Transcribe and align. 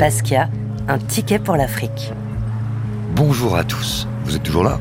Basquiat, 0.00 0.48
un 0.88 0.96
ticket 0.96 1.38
pour 1.38 1.56
l'Afrique. 1.56 2.10
Bonjour 3.14 3.54
à 3.54 3.64
tous, 3.64 4.08
vous 4.24 4.34
êtes 4.34 4.42
toujours 4.42 4.64
là? 4.64 4.80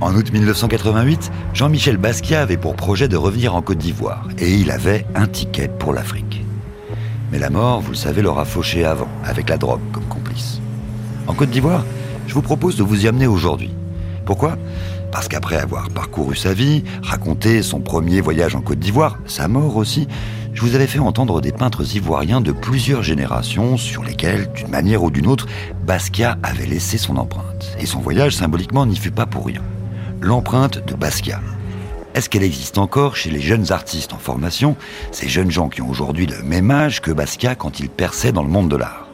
En 0.00 0.14
août 0.14 0.32
1988, 0.32 1.32
Jean-Michel 1.54 1.96
Basquiat 1.96 2.42
avait 2.42 2.56
pour 2.56 2.76
projet 2.76 3.08
de 3.08 3.16
revenir 3.16 3.56
en 3.56 3.62
Côte 3.62 3.78
d'Ivoire 3.78 4.28
et 4.38 4.54
il 4.54 4.70
avait 4.70 5.04
un 5.16 5.26
ticket 5.26 5.66
pour 5.66 5.92
l'Afrique. 5.92 6.44
Mais 7.32 7.40
la 7.40 7.50
mort, 7.50 7.80
vous 7.80 7.90
le 7.90 7.96
savez, 7.96 8.22
l'aura 8.22 8.44
fauché 8.44 8.84
avant, 8.84 9.08
avec 9.24 9.48
la 9.48 9.56
drogue 9.56 9.80
comme 9.90 10.04
complice. 10.04 10.60
En 11.26 11.34
Côte 11.34 11.50
d'Ivoire, 11.50 11.84
je 12.28 12.34
vous 12.34 12.42
propose 12.42 12.76
de 12.76 12.84
vous 12.84 13.06
y 13.06 13.08
amener 13.08 13.26
aujourd'hui. 13.26 13.72
Pourquoi? 14.24 14.56
Parce 15.10 15.26
qu'après 15.26 15.56
avoir 15.56 15.90
parcouru 15.90 16.36
sa 16.36 16.54
vie, 16.54 16.84
raconté 17.02 17.60
son 17.64 17.80
premier 17.80 18.20
voyage 18.20 18.54
en 18.54 18.60
Côte 18.60 18.78
d'Ivoire, 18.78 19.18
sa 19.26 19.48
mort 19.48 19.76
aussi, 19.76 20.06
je 20.52 20.60
vous 20.62 20.74
avais 20.74 20.86
fait 20.86 20.98
entendre 20.98 21.40
des 21.40 21.52
peintres 21.52 21.96
ivoiriens 21.96 22.40
de 22.40 22.52
plusieurs 22.52 23.02
générations 23.02 23.76
sur 23.76 24.02
lesquels, 24.02 24.50
d'une 24.52 24.68
manière 24.68 25.02
ou 25.02 25.10
d'une 25.10 25.26
autre, 25.26 25.46
Basquiat 25.84 26.38
avait 26.42 26.66
laissé 26.66 26.98
son 26.98 27.16
empreinte. 27.16 27.76
Et 27.78 27.86
son 27.86 28.00
voyage, 28.00 28.36
symboliquement, 28.36 28.86
n'y 28.86 28.96
fut 28.96 29.10
pas 29.10 29.26
pour 29.26 29.46
rien. 29.46 29.62
L'empreinte 30.20 30.84
de 30.86 30.94
Basquiat. 30.94 31.40
Est-ce 32.14 32.28
qu'elle 32.28 32.42
existe 32.42 32.78
encore 32.78 33.16
chez 33.16 33.30
les 33.30 33.40
jeunes 33.40 33.70
artistes 33.70 34.12
en 34.12 34.18
formation, 34.18 34.76
ces 35.12 35.28
jeunes 35.28 35.50
gens 35.50 35.68
qui 35.68 35.82
ont 35.82 35.88
aujourd'hui 35.88 36.26
le 36.26 36.42
même 36.42 36.70
âge 36.70 37.00
que 37.00 37.12
Basquiat 37.12 37.54
quand 37.54 37.78
il 37.78 37.88
perçait 37.88 38.32
dans 38.32 38.42
le 38.42 38.48
monde 38.48 38.70
de 38.70 38.76
l'art? 38.76 39.06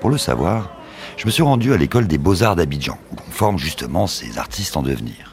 Pour 0.00 0.10
le 0.10 0.18
savoir, 0.18 0.70
je 1.16 1.26
me 1.26 1.30
suis 1.30 1.42
rendu 1.42 1.72
à 1.72 1.76
l'école 1.76 2.06
des 2.06 2.18
beaux-arts 2.18 2.56
d'Abidjan, 2.56 2.98
où 3.12 3.16
on 3.28 3.30
forme 3.32 3.58
justement 3.58 4.06
ces 4.06 4.38
artistes 4.38 4.76
en 4.76 4.82
devenir. 4.82 5.29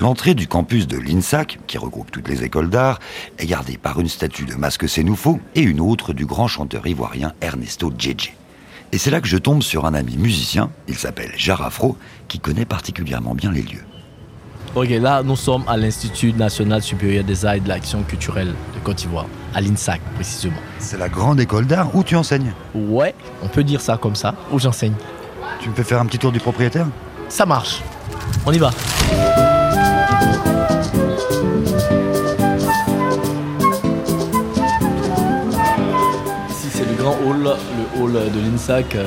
L'entrée 0.00 0.34
du 0.34 0.48
campus 0.48 0.88
de 0.88 0.98
l'INSAC, 0.98 1.60
qui 1.66 1.78
regroupe 1.78 2.10
toutes 2.10 2.28
les 2.28 2.42
écoles 2.42 2.68
d'art, 2.68 2.98
est 3.38 3.46
gardée 3.46 3.78
par 3.78 4.00
une 4.00 4.08
statue 4.08 4.44
de 4.44 4.54
Masque 4.54 4.88
Sénoufo 4.88 5.40
et 5.54 5.62
une 5.62 5.80
autre 5.80 6.12
du 6.12 6.26
grand 6.26 6.48
chanteur 6.48 6.86
ivoirien 6.86 7.32
Ernesto 7.40 7.92
Djedje. 7.96 8.32
Et 8.90 8.98
c'est 8.98 9.10
là 9.10 9.20
que 9.20 9.28
je 9.28 9.36
tombe 9.36 9.62
sur 9.62 9.86
un 9.86 9.94
ami 9.94 10.16
musicien, 10.16 10.70
il 10.88 10.96
s'appelle 10.96 11.32
Jarafro, 11.36 11.96
qui 12.28 12.40
connaît 12.40 12.64
particulièrement 12.64 13.34
bien 13.34 13.52
les 13.52 13.62
lieux. 13.62 13.84
Ok, 14.74 14.88
là, 14.88 15.22
nous 15.22 15.36
sommes 15.36 15.62
à 15.68 15.76
l'Institut 15.76 16.32
national 16.32 16.82
supérieur 16.82 17.22
des 17.22 17.46
arts 17.46 17.54
et 17.54 17.60
de 17.60 17.68
l'action 17.68 18.02
culturelle 18.02 18.48
de 18.48 18.80
Côte 18.82 18.96
d'Ivoire, 18.96 19.26
à 19.54 19.60
l'INSAC 19.60 20.00
précisément. 20.16 20.56
C'est 20.80 20.98
la 20.98 21.08
grande 21.08 21.38
école 21.38 21.66
d'art 21.66 21.94
où 21.94 22.02
tu 22.02 22.16
enseignes? 22.16 22.52
Ouais, 22.74 23.14
on 23.42 23.46
peut 23.46 23.62
dire 23.62 23.80
ça 23.80 23.96
comme 23.96 24.16
ça, 24.16 24.34
où 24.50 24.58
j'enseigne. 24.58 24.94
Tu 25.60 25.68
me 25.68 25.74
fais 25.74 25.84
faire 25.84 26.00
un 26.00 26.06
petit 26.06 26.18
tour 26.18 26.32
du 26.32 26.40
propriétaire? 26.40 26.88
Ça 27.28 27.46
marche. 27.46 27.82
On 28.44 28.52
y 28.52 28.58
va. 28.58 28.72
Grand 37.04 37.16
hall, 37.26 37.42
le 37.42 38.02
hall 38.02 38.12
de 38.12 38.40
l'INSAC, 38.40 38.94
euh, 38.94 39.04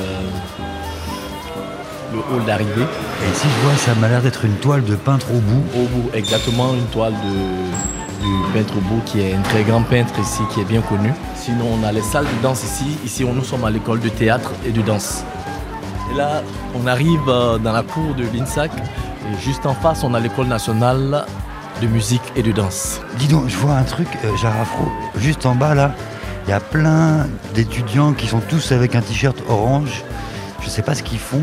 le 2.12 2.18
hall 2.18 2.44
d'arrivée. 2.46 2.86
Et 3.24 3.30
ici, 3.32 3.46
je 3.48 3.66
vois, 3.66 3.76
ça 3.76 3.94
m'a 3.96 4.08
l'air 4.08 4.22
d'être 4.22 4.44
une 4.44 4.54
toile 4.56 4.84
de 4.84 4.94
peintre 4.94 5.26
au 5.32 5.40
bout. 5.40 5.64
Au 5.74 5.86
bout, 5.86 6.10
exactement, 6.14 6.74
une 6.74 6.86
toile 6.86 7.12
de, 7.14 8.24
du 8.24 8.52
peintre 8.52 8.74
au 8.76 8.80
bout 8.82 9.02
qui 9.04 9.20
est 9.20 9.34
un 9.34 9.42
très 9.42 9.64
grand 9.64 9.82
peintre 9.82 10.14
ici, 10.20 10.42
qui 10.54 10.60
est 10.60 10.64
bien 10.64 10.80
connu. 10.80 11.12
Sinon, 11.34 11.64
on 11.80 11.84
a 11.84 11.90
les 11.90 12.02
salles 12.02 12.26
de 12.26 12.42
danse 12.42 12.62
ici. 12.62 12.98
Ici, 13.04 13.24
nous 13.24 13.42
sommes 13.42 13.64
à 13.64 13.70
l'école 13.70 13.98
de 13.98 14.08
théâtre 14.08 14.52
et 14.64 14.70
de 14.70 14.80
danse. 14.80 15.24
Et 16.12 16.16
là, 16.16 16.42
on 16.80 16.86
arrive 16.86 17.28
euh, 17.28 17.58
dans 17.58 17.72
la 17.72 17.82
cour 17.82 18.14
de 18.14 18.24
l'INSAC. 18.32 18.70
Et 18.76 19.40
juste 19.42 19.66
en 19.66 19.74
face, 19.74 20.04
on 20.04 20.14
a 20.14 20.20
l'école 20.20 20.46
nationale 20.46 21.26
de 21.82 21.86
musique 21.88 22.22
et 22.36 22.44
de 22.44 22.52
danse. 22.52 23.00
Dis 23.18 23.26
donc, 23.26 23.48
je 23.48 23.56
vois 23.56 23.74
un 23.74 23.82
truc, 23.82 24.06
euh, 24.24 24.36
Jarafro, 24.36 24.88
juste 25.16 25.46
en 25.46 25.56
bas 25.56 25.74
là, 25.74 25.94
il 26.48 26.52
y 26.52 26.54
a 26.54 26.60
plein 26.60 27.26
d'étudiants 27.54 28.14
qui 28.14 28.26
sont 28.26 28.40
tous 28.40 28.72
avec 28.72 28.94
un 28.94 29.02
t-shirt 29.02 29.36
orange. 29.50 30.02
Je 30.62 30.70
sais 30.70 30.80
pas 30.80 30.94
ce 30.94 31.02
qu'ils 31.02 31.18
font. 31.18 31.42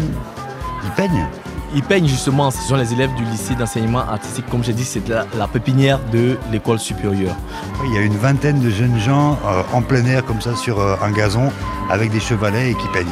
Ils 0.84 0.90
peignent 0.94 1.28
Ils 1.76 1.84
peignent 1.84 2.08
justement, 2.08 2.50
ce 2.50 2.58
sont 2.64 2.76
les 2.76 2.92
élèves 2.92 3.14
du 3.14 3.24
lycée 3.24 3.54
d'enseignement 3.54 4.00
artistique. 4.00 4.50
Comme 4.50 4.64
j'ai 4.64 4.74
dit, 4.74 4.84
c'est 4.84 5.08
la, 5.08 5.28
la, 5.38 5.46
pépinière 5.46 6.00
de 6.12 6.40
l'école 6.52 6.80
supérieure. 6.80 7.36
Il 7.84 7.94
y 7.94 8.00
a 8.00 8.02
une 8.02 8.18
vingtaine 8.18 8.60
de 8.60 8.72
jeunes 8.72 8.98
gens 8.98 9.38
euh, 9.46 9.62
en 9.74 9.84
plein 9.84 10.04
air 10.08 10.26
comme 10.26 10.42
ça 10.42 10.56
sur 10.56 10.80
euh, 10.80 10.96
un 11.04 11.12
gazon 11.12 11.52
avec 11.92 12.10
des 12.10 12.20
chevalets 12.20 12.72
et 12.72 12.74
qui 12.74 12.88
peignent. 12.88 13.06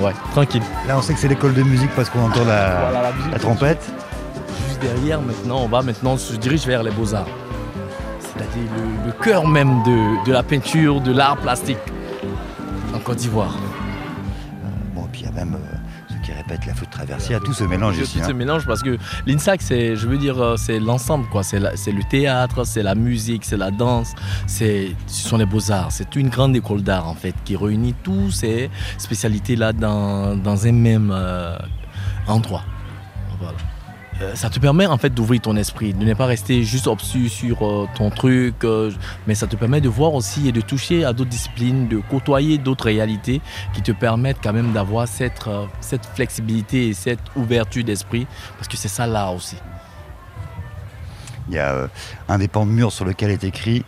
Ouais, 0.00 0.14
tranquille. 0.32 0.62
Là, 0.88 0.98
on 0.98 1.00
sait 1.00 1.14
que 1.14 1.20
c'est 1.20 1.28
l'école 1.28 1.54
de 1.54 1.62
musique 1.62 1.90
parce 1.94 2.10
qu'on 2.10 2.24
entend 2.24 2.44
la, 2.44 2.80
Voilà, 2.90 3.02
la 3.02 3.12
musique, 3.12 3.32
la 3.32 3.38
trompette. 3.38 3.86
Juste 4.68 4.82
derrière, 4.82 5.20
maintenant, 5.20 5.60
on 5.60 5.68
va 5.68 5.82
maintenant 5.82 6.14
on 6.14 6.18
se 6.18 6.34
dirige 6.34 6.66
vers 6.66 6.82
les 6.82 6.90
beaux-arts. 6.90 7.28
C'est-à-dire 8.36 8.70
le, 8.76 9.06
le 9.06 9.12
cœur 9.12 9.46
même 9.46 9.82
de, 9.84 10.26
de 10.26 10.32
la 10.32 10.42
peinture, 10.42 11.00
de 11.00 11.12
l'art 11.12 11.36
plastique 11.38 11.78
en 12.94 12.98
Côte 12.98 13.18
d'Ivoire. 13.18 13.54
Bon, 14.94 15.06
puis 15.10 15.22
il 15.22 15.26
y 15.26 15.28
a 15.28 15.32
même 15.32 15.54
euh, 15.54 15.76
ceux 16.08 16.18
qui 16.22 16.32
répètent 16.32 16.66
la 16.66 16.74
flûte 16.74 16.90
traversière, 16.90 17.40
tout 17.40 17.52
se 17.52 17.64
mélange 17.64 17.98
ici. 17.98 18.18
Tout 18.18 18.24
hein. 18.24 18.28
se 18.28 18.32
mélange 18.32 18.66
parce 18.66 18.82
que 18.82 18.98
l'INSAC, 19.26 19.62
c'est, 19.62 19.96
je 19.96 20.06
veux 20.06 20.18
dire, 20.18 20.38
euh, 20.42 20.56
c'est 20.56 20.78
l'ensemble, 20.80 21.26
quoi. 21.28 21.42
C'est, 21.42 21.58
la- 21.60 21.76
c'est 21.76 21.92
le 21.92 22.02
théâtre, 22.02 22.64
c'est 22.64 22.82
la 22.82 22.94
musique, 22.94 23.44
c'est 23.44 23.56
la 23.56 23.70
danse, 23.70 24.12
c'est, 24.46 24.94
ce 25.06 25.28
sont 25.28 25.36
les 25.38 25.46
beaux-arts. 25.46 25.90
C'est 25.92 26.14
une 26.16 26.28
grande 26.28 26.54
école 26.56 26.82
d'art, 26.82 27.08
en 27.08 27.14
fait, 27.14 27.34
qui 27.44 27.56
réunit 27.56 27.94
toutes 28.02 28.32
ces 28.32 28.70
spécialités-là 28.98 29.72
dans, 29.72 30.36
dans 30.36 30.66
un 30.66 30.72
même 30.72 31.10
euh, 31.14 31.56
endroit. 32.26 32.64
Voilà. 33.40 33.56
Euh, 34.22 34.34
ça 34.34 34.48
te 34.48 34.58
permet 34.58 34.86
en 34.86 34.96
fait 34.96 35.10
d'ouvrir 35.10 35.42
ton 35.42 35.56
esprit, 35.56 35.92
de 35.92 36.02
ne 36.02 36.14
pas 36.14 36.24
rester 36.24 36.62
juste 36.62 36.86
obtus 36.86 37.28
sur 37.28 37.66
euh, 37.66 37.86
ton 37.96 38.08
truc, 38.08 38.64
euh, 38.64 38.90
mais 39.26 39.34
ça 39.34 39.46
te 39.46 39.56
permet 39.56 39.82
de 39.82 39.90
voir 39.90 40.14
aussi 40.14 40.48
et 40.48 40.52
de 40.52 40.62
toucher 40.62 41.04
à 41.04 41.12
d'autres 41.12 41.30
disciplines, 41.30 41.86
de 41.86 41.98
côtoyer 41.98 42.56
d'autres 42.56 42.86
réalités 42.86 43.42
qui 43.74 43.82
te 43.82 43.92
permettent 43.92 44.38
quand 44.42 44.54
même 44.54 44.72
d'avoir 44.72 45.06
cette, 45.06 45.46
euh, 45.46 45.66
cette 45.80 46.06
flexibilité 46.06 46.88
et 46.88 46.94
cette 46.94 47.20
ouverture 47.36 47.84
d'esprit, 47.84 48.26
parce 48.56 48.68
que 48.68 48.78
c'est 48.78 48.88
ça 48.88 49.06
l'art 49.06 49.34
aussi. 49.34 49.56
Il 51.48 51.54
y 51.54 51.58
a 51.58 51.88
un 52.28 52.38
des 52.38 52.48
pans 52.48 52.66
de 52.66 52.72
mur 52.72 52.90
sur 52.90 53.04
lequel 53.04 53.30
est 53.30 53.44
écrit 53.44 53.84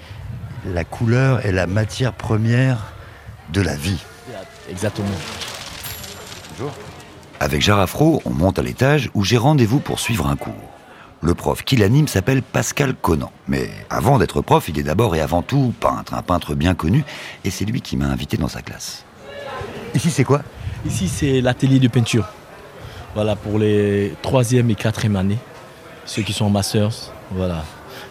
La 0.66 0.84
couleur 0.84 1.44
est 1.44 1.52
la 1.52 1.66
matière 1.66 2.12
première 2.12 2.92
de 3.52 3.62
la 3.62 3.74
vie. 3.74 3.98
Exactement. 4.70 5.08
Avec 7.40 7.62
Jarafro, 7.62 8.20
on 8.24 8.30
monte 8.30 8.58
à 8.58 8.62
l'étage 8.62 9.10
où 9.14 9.22
j'ai 9.22 9.36
rendez-vous 9.36 9.78
pour 9.78 10.00
suivre 10.00 10.26
un 10.26 10.34
cours. 10.34 10.54
Le 11.20 11.34
prof 11.34 11.62
qui 11.62 11.76
l'anime 11.76 12.08
s'appelle 12.08 12.42
Pascal 12.42 12.94
Conan. 12.94 13.30
Mais 13.46 13.70
avant 13.90 14.18
d'être 14.18 14.40
prof, 14.40 14.68
il 14.68 14.78
est 14.78 14.82
d'abord 14.82 15.14
et 15.14 15.20
avant 15.20 15.42
tout 15.42 15.72
peintre, 15.78 16.14
un 16.14 16.22
peintre 16.22 16.56
bien 16.56 16.74
connu, 16.74 17.04
et 17.44 17.50
c'est 17.50 17.64
lui 17.64 17.80
qui 17.80 17.96
m'a 17.96 18.06
invité 18.06 18.36
dans 18.36 18.48
sa 18.48 18.60
classe. 18.60 19.04
Ici, 19.94 20.10
c'est 20.10 20.24
quoi? 20.24 20.42
Ici, 20.84 21.08
c'est 21.08 21.40
l'atelier 21.40 21.78
de 21.78 21.88
peinture. 21.88 22.26
Voilà, 23.14 23.36
pour 23.36 23.58
les 23.58 24.14
troisième 24.20 24.70
et 24.70 24.74
quatrième 24.74 25.16
années, 25.16 25.38
ceux 26.06 26.22
qui 26.22 26.32
sont 26.32 26.46
en 26.46 26.50
masters, 26.50 27.12
voilà. 27.30 27.64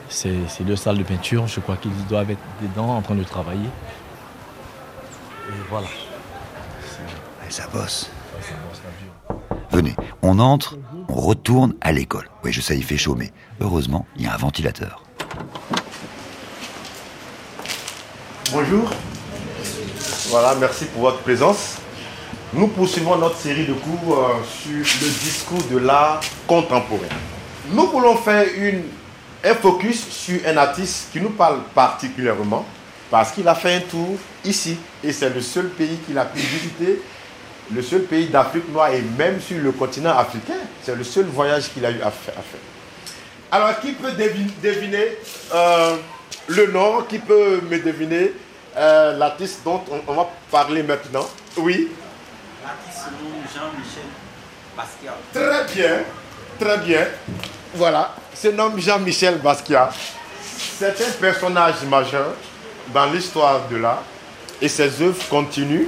C'est 0.10 0.36
c'est 0.48 0.64
deux 0.64 0.78
salles 0.78 0.98
de 0.98 1.04
peinture, 1.04 1.48
je 1.48 1.60
crois 1.60 1.76
qu'ils 1.76 1.92
doivent 2.10 2.32
être 2.32 2.42
dedans 2.62 2.96
en 2.96 3.02
train 3.02 3.16
de 3.16 3.24
travailler. 3.24 3.70
Et 5.50 5.54
voilà. 5.70 5.88
Et 7.48 7.52
ça 7.52 7.68
bosse. 7.74 8.10
On 10.22 10.40
entre, 10.40 10.78
on 11.08 11.16
retourne 11.16 11.76
à 11.82 11.92
l'école. 11.92 12.30
Oui, 12.44 12.52
je 12.52 12.62
sais, 12.62 12.76
il 12.76 12.84
fait 12.84 12.98
chaud, 12.98 13.16
mais 13.16 13.32
heureusement, 13.60 14.06
il 14.16 14.24
y 14.24 14.28
a 14.28 14.34
un 14.34 14.38
ventilateur. 14.38 15.04
Bonjour. 18.52 18.90
Voilà, 20.30 20.56
merci 20.56 20.86
pour 20.86 21.02
votre 21.04 21.20
présence. 21.20 21.78
Nous 22.54 22.68
poursuivons 22.68 23.18
notre 23.18 23.38
série 23.38 23.66
de 23.66 23.74
cours 23.74 24.18
euh, 24.18 24.44
sur 24.64 24.78
le 24.78 25.10
discours 25.10 25.64
de 25.70 25.78
l'art 25.78 26.22
contemporain. 26.48 27.08
Nous 27.72 27.88
voulons 27.88 28.16
faire 28.16 28.46
un 29.44 29.54
focus 29.56 30.08
sur 30.10 30.40
un 30.48 30.58
artiste 30.58 31.10
qui 31.12 31.20
nous 31.20 31.32
parle 31.32 31.60
particulièrement 31.76 32.66
parce 33.12 33.32
qu'il 33.32 33.48
a 33.48 33.56
fait 33.56 33.76
un 33.76 33.80
tour 33.82 34.16
ici 34.44 34.78
et 35.04 35.12
c'est 35.12 35.30
le 35.30 35.42
seul 35.42 35.70
pays 35.70 35.98
qu'il 36.06 36.18
a 36.18 36.26
pu 36.26 36.40
visiter, 36.40 37.02
le 37.74 37.82
seul 37.82 38.02
pays 38.04 38.28
d'Afrique 38.28 38.70
noire 38.72 38.92
et 38.94 39.02
même 39.18 39.42
sur 39.42 39.58
le 39.60 39.72
continent 39.72 40.18
africain. 40.18 40.54
C'est 40.84 40.96
le 40.96 41.04
seul 41.04 41.26
voyage 41.26 41.70
qu'il 41.74 41.86
a 41.86 41.92
eu 41.92 42.02
à 42.02 42.12
fa- 42.12 42.32
à 42.32 42.42
faire. 42.42 42.62
Alors, 43.52 43.80
qui 43.80 43.92
peut 43.94 44.12
devi- 44.12 44.52
deviner 44.64 45.18
euh, 45.54 45.96
le 46.48 46.68
nom? 46.68 47.02
Qui 47.04 47.20
peut 47.20 47.62
me 47.70 47.80
deviner 47.80 48.34
euh, 48.78 49.18
l'artiste 49.18 49.62
dont 49.66 49.82
on, 49.92 50.02
on 50.12 50.14
va 50.16 50.30
parler 50.52 50.84
maintenant? 50.84 51.28
Oui 51.58 51.90
L'artiste 52.64 53.06
se 53.06 53.10
nomme 53.10 53.44
Jean-Michel 53.54 54.04
Basquiat. 54.76 55.18
Très 55.34 55.74
bien, 55.74 56.00
très 56.60 56.78
bien. 56.86 57.08
Voilà, 57.74 58.16
se 58.34 58.48
nomme 58.50 58.80
Jean-Michel 58.80 59.38
Basquiat. 59.40 59.90
C'est 60.80 61.02
un 61.02 61.12
personnage 61.20 61.84
majeur 61.90 62.34
dans 62.94 63.06
l'histoire 63.08 63.68
de 63.70 63.78
l'art 63.78 64.04
et 64.62 64.68
ses 64.68 65.02
œuvres 65.02 65.28
continuent 65.30 65.88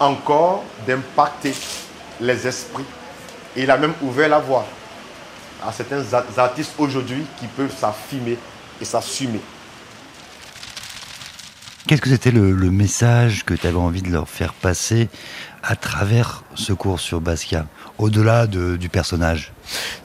encore 0.00 0.64
d'impacter 0.86 1.54
les 2.20 2.46
esprits. 2.46 2.84
Et 3.56 3.62
il 3.62 3.70
a 3.70 3.76
même 3.76 3.94
ouvert 4.02 4.28
la 4.28 4.38
voie 4.38 4.66
à 5.66 5.72
certains 5.72 6.02
artistes 6.36 6.74
aujourd'hui 6.78 7.24
qui 7.38 7.46
peuvent 7.46 7.74
s'affirmer 7.76 8.38
et 8.80 8.84
s'assumer. 8.84 9.40
Qu'est-ce 11.86 12.02
que 12.02 12.10
c'était 12.10 12.30
le, 12.30 12.52
le 12.52 12.70
message 12.70 13.44
que 13.44 13.54
tu 13.54 13.66
avais 13.66 13.78
envie 13.78 14.02
de 14.02 14.10
leur 14.10 14.28
faire 14.28 14.52
passer 14.52 15.08
à 15.62 15.74
travers 15.74 16.44
ce 16.54 16.74
cours 16.74 17.00
sur 17.00 17.20
Basquiat, 17.20 17.66
au-delà 17.96 18.46
de- 18.46 18.76
du 18.76 18.90
personnage? 18.90 19.52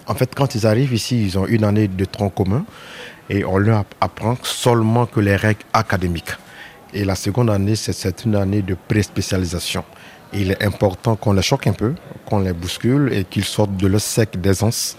En 0.07 0.15
fait, 0.15 0.33
quand 0.33 0.55
ils 0.55 0.65
arrivent 0.65 0.93
ici, 0.93 1.21
ils 1.25 1.37
ont 1.37 1.45
une 1.45 1.65
année 1.65 1.89
de 1.89 2.05
tronc 2.05 2.29
commun 2.29 2.65
et 3.29 3.43
on 3.43 3.57
leur 3.57 3.83
apprend 3.99 4.37
seulement 4.43 5.05
que 5.05 5.19
les 5.19 5.35
règles 5.35 5.63
académiques. 5.73 6.31
Et 6.93 7.03
la 7.05 7.15
seconde 7.15 7.49
année, 7.49 7.75
c'est- 7.75 8.25
une 8.25 8.35
année 8.35 8.61
de 8.61 8.75
pré-spécialisation. 8.87 9.83
Il 10.33 10.51
est 10.51 10.63
important 10.63 11.15
qu'on 11.15 11.33
les 11.33 11.41
choque 11.41 11.67
un 11.67 11.73
peu, 11.73 11.93
qu'on 12.25 12.39
les 12.39 12.53
bouscule 12.53 13.11
et 13.13 13.23
qu'ils 13.23 13.45
sortent 13.45 13.75
de 13.77 13.87
leur 13.87 14.01
sec 14.01 14.39
d'aisance. 14.39 14.95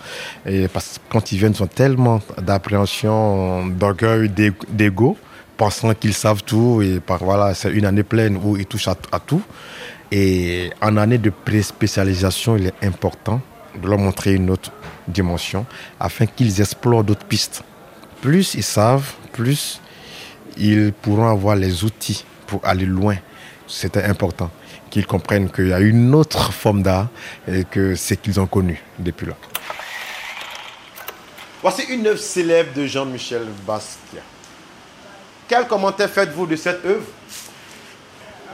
Et 0.46 0.69
parce 0.69 0.99
que 0.99 1.12
quand 1.12 1.32
ils 1.32 1.38
viennent, 1.38 1.55
ils 1.56 1.62
ont 1.62 1.67
tellement 1.67 2.20
d'appréhension, 2.41 3.67
d'orgueil, 3.67 4.29
d'ego, 4.69 5.17
pensant 5.56 5.93
qu'ils 5.94 6.14
savent 6.14 6.43
tout. 6.44 6.82
Et 6.82 7.00
par, 7.00 7.19
voilà, 7.23 7.55
c'est 7.55 7.70
une 7.73 7.85
année 7.85 8.05
pleine 8.05 8.37
où 8.43 8.56
ils 8.56 8.67
touchent 8.67 8.88
à, 8.88 8.96
à 9.12 9.19
tout. 9.20 9.43
Et 10.12 10.70
en 10.81 10.96
année 10.96 11.19
de 11.19 11.31
pré-spécialisation, 11.31 12.56
il 12.56 12.67
est 12.67 12.85
important 12.87 13.41
de 13.81 13.88
leur 13.88 13.99
montrer 13.99 14.35
une 14.35 14.50
autre 14.50 14.70
dimension 15.08 15.67
afin 15.99 16.26
qu'ils 16.26 16.61
explorent 16.61 17.02
d'autres 17.05 17.26
pistes. 17.26 17.62
Plus 18.20 18.55
ils 18.55 18.62
savent, 18.62 19.12
plus 19.32 19.81
ils 20.56 20.93
pourront 20.93 21.29
avoir 21.29 21.56
les 21.56 21.85
outils 21.85 22.25
pour 22.46 22.61
aller 22.64 22.87
loin. 22.87 23.17
C'était 23.67 24.05
important 24.05 24.50
qu'ils 24.91 25.06
comprennent 25.06 25.50
qu'il 25.50 25.69
y 25.69 25.73
a 25.73 25.81
une 25.81 26.14
autre 26.14 26.52
forme 26.52 26.82
d'art 26.82 27.08
et 27.49 27.64
que 27.64 27.94
c'est 27.94 28.17
qu'ils 28.17 28.38
ont 28.38 28.46
connu 28.46 28.81
depuis 28.99 29.26
là. 29.26 29.35
Voici 31.62 31.82
une 31.88 32.06
œuvre 32.06 32.19
célèbre 32.20 32.75
de 32.75 32.87
Jean-Michel 32.87 33.46
Basquiat. 33.67 34.20
Quel 35.49 35.67
commentaire 35.67 36.11
faites-vous 36.11 36.46
de 36.46 36.56
cette 36.56 36.85
œuvre? 36.85 37.05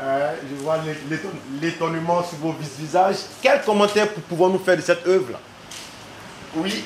Euh, 0.02 0.32
Je 0.48 0.62
vois 0.62 0.78
l'é- 0.78 0.96
l'éton- 1.10 1.28
l'étonnement 1.60 2.22
sur 2.24 2.38
vos 2.38 2.52
vis- 2.52 2.78
visages. 2.78 3.16
Quel 3.42 3.60
commentaire 3.62 4.08
pouvons-nous 4.28 4.60
faire 4.60 4.76
de 4.76 4.80
cette 4.82 5.06
œuvre-là? 5.06 5.40
Oui. 6.54 6.84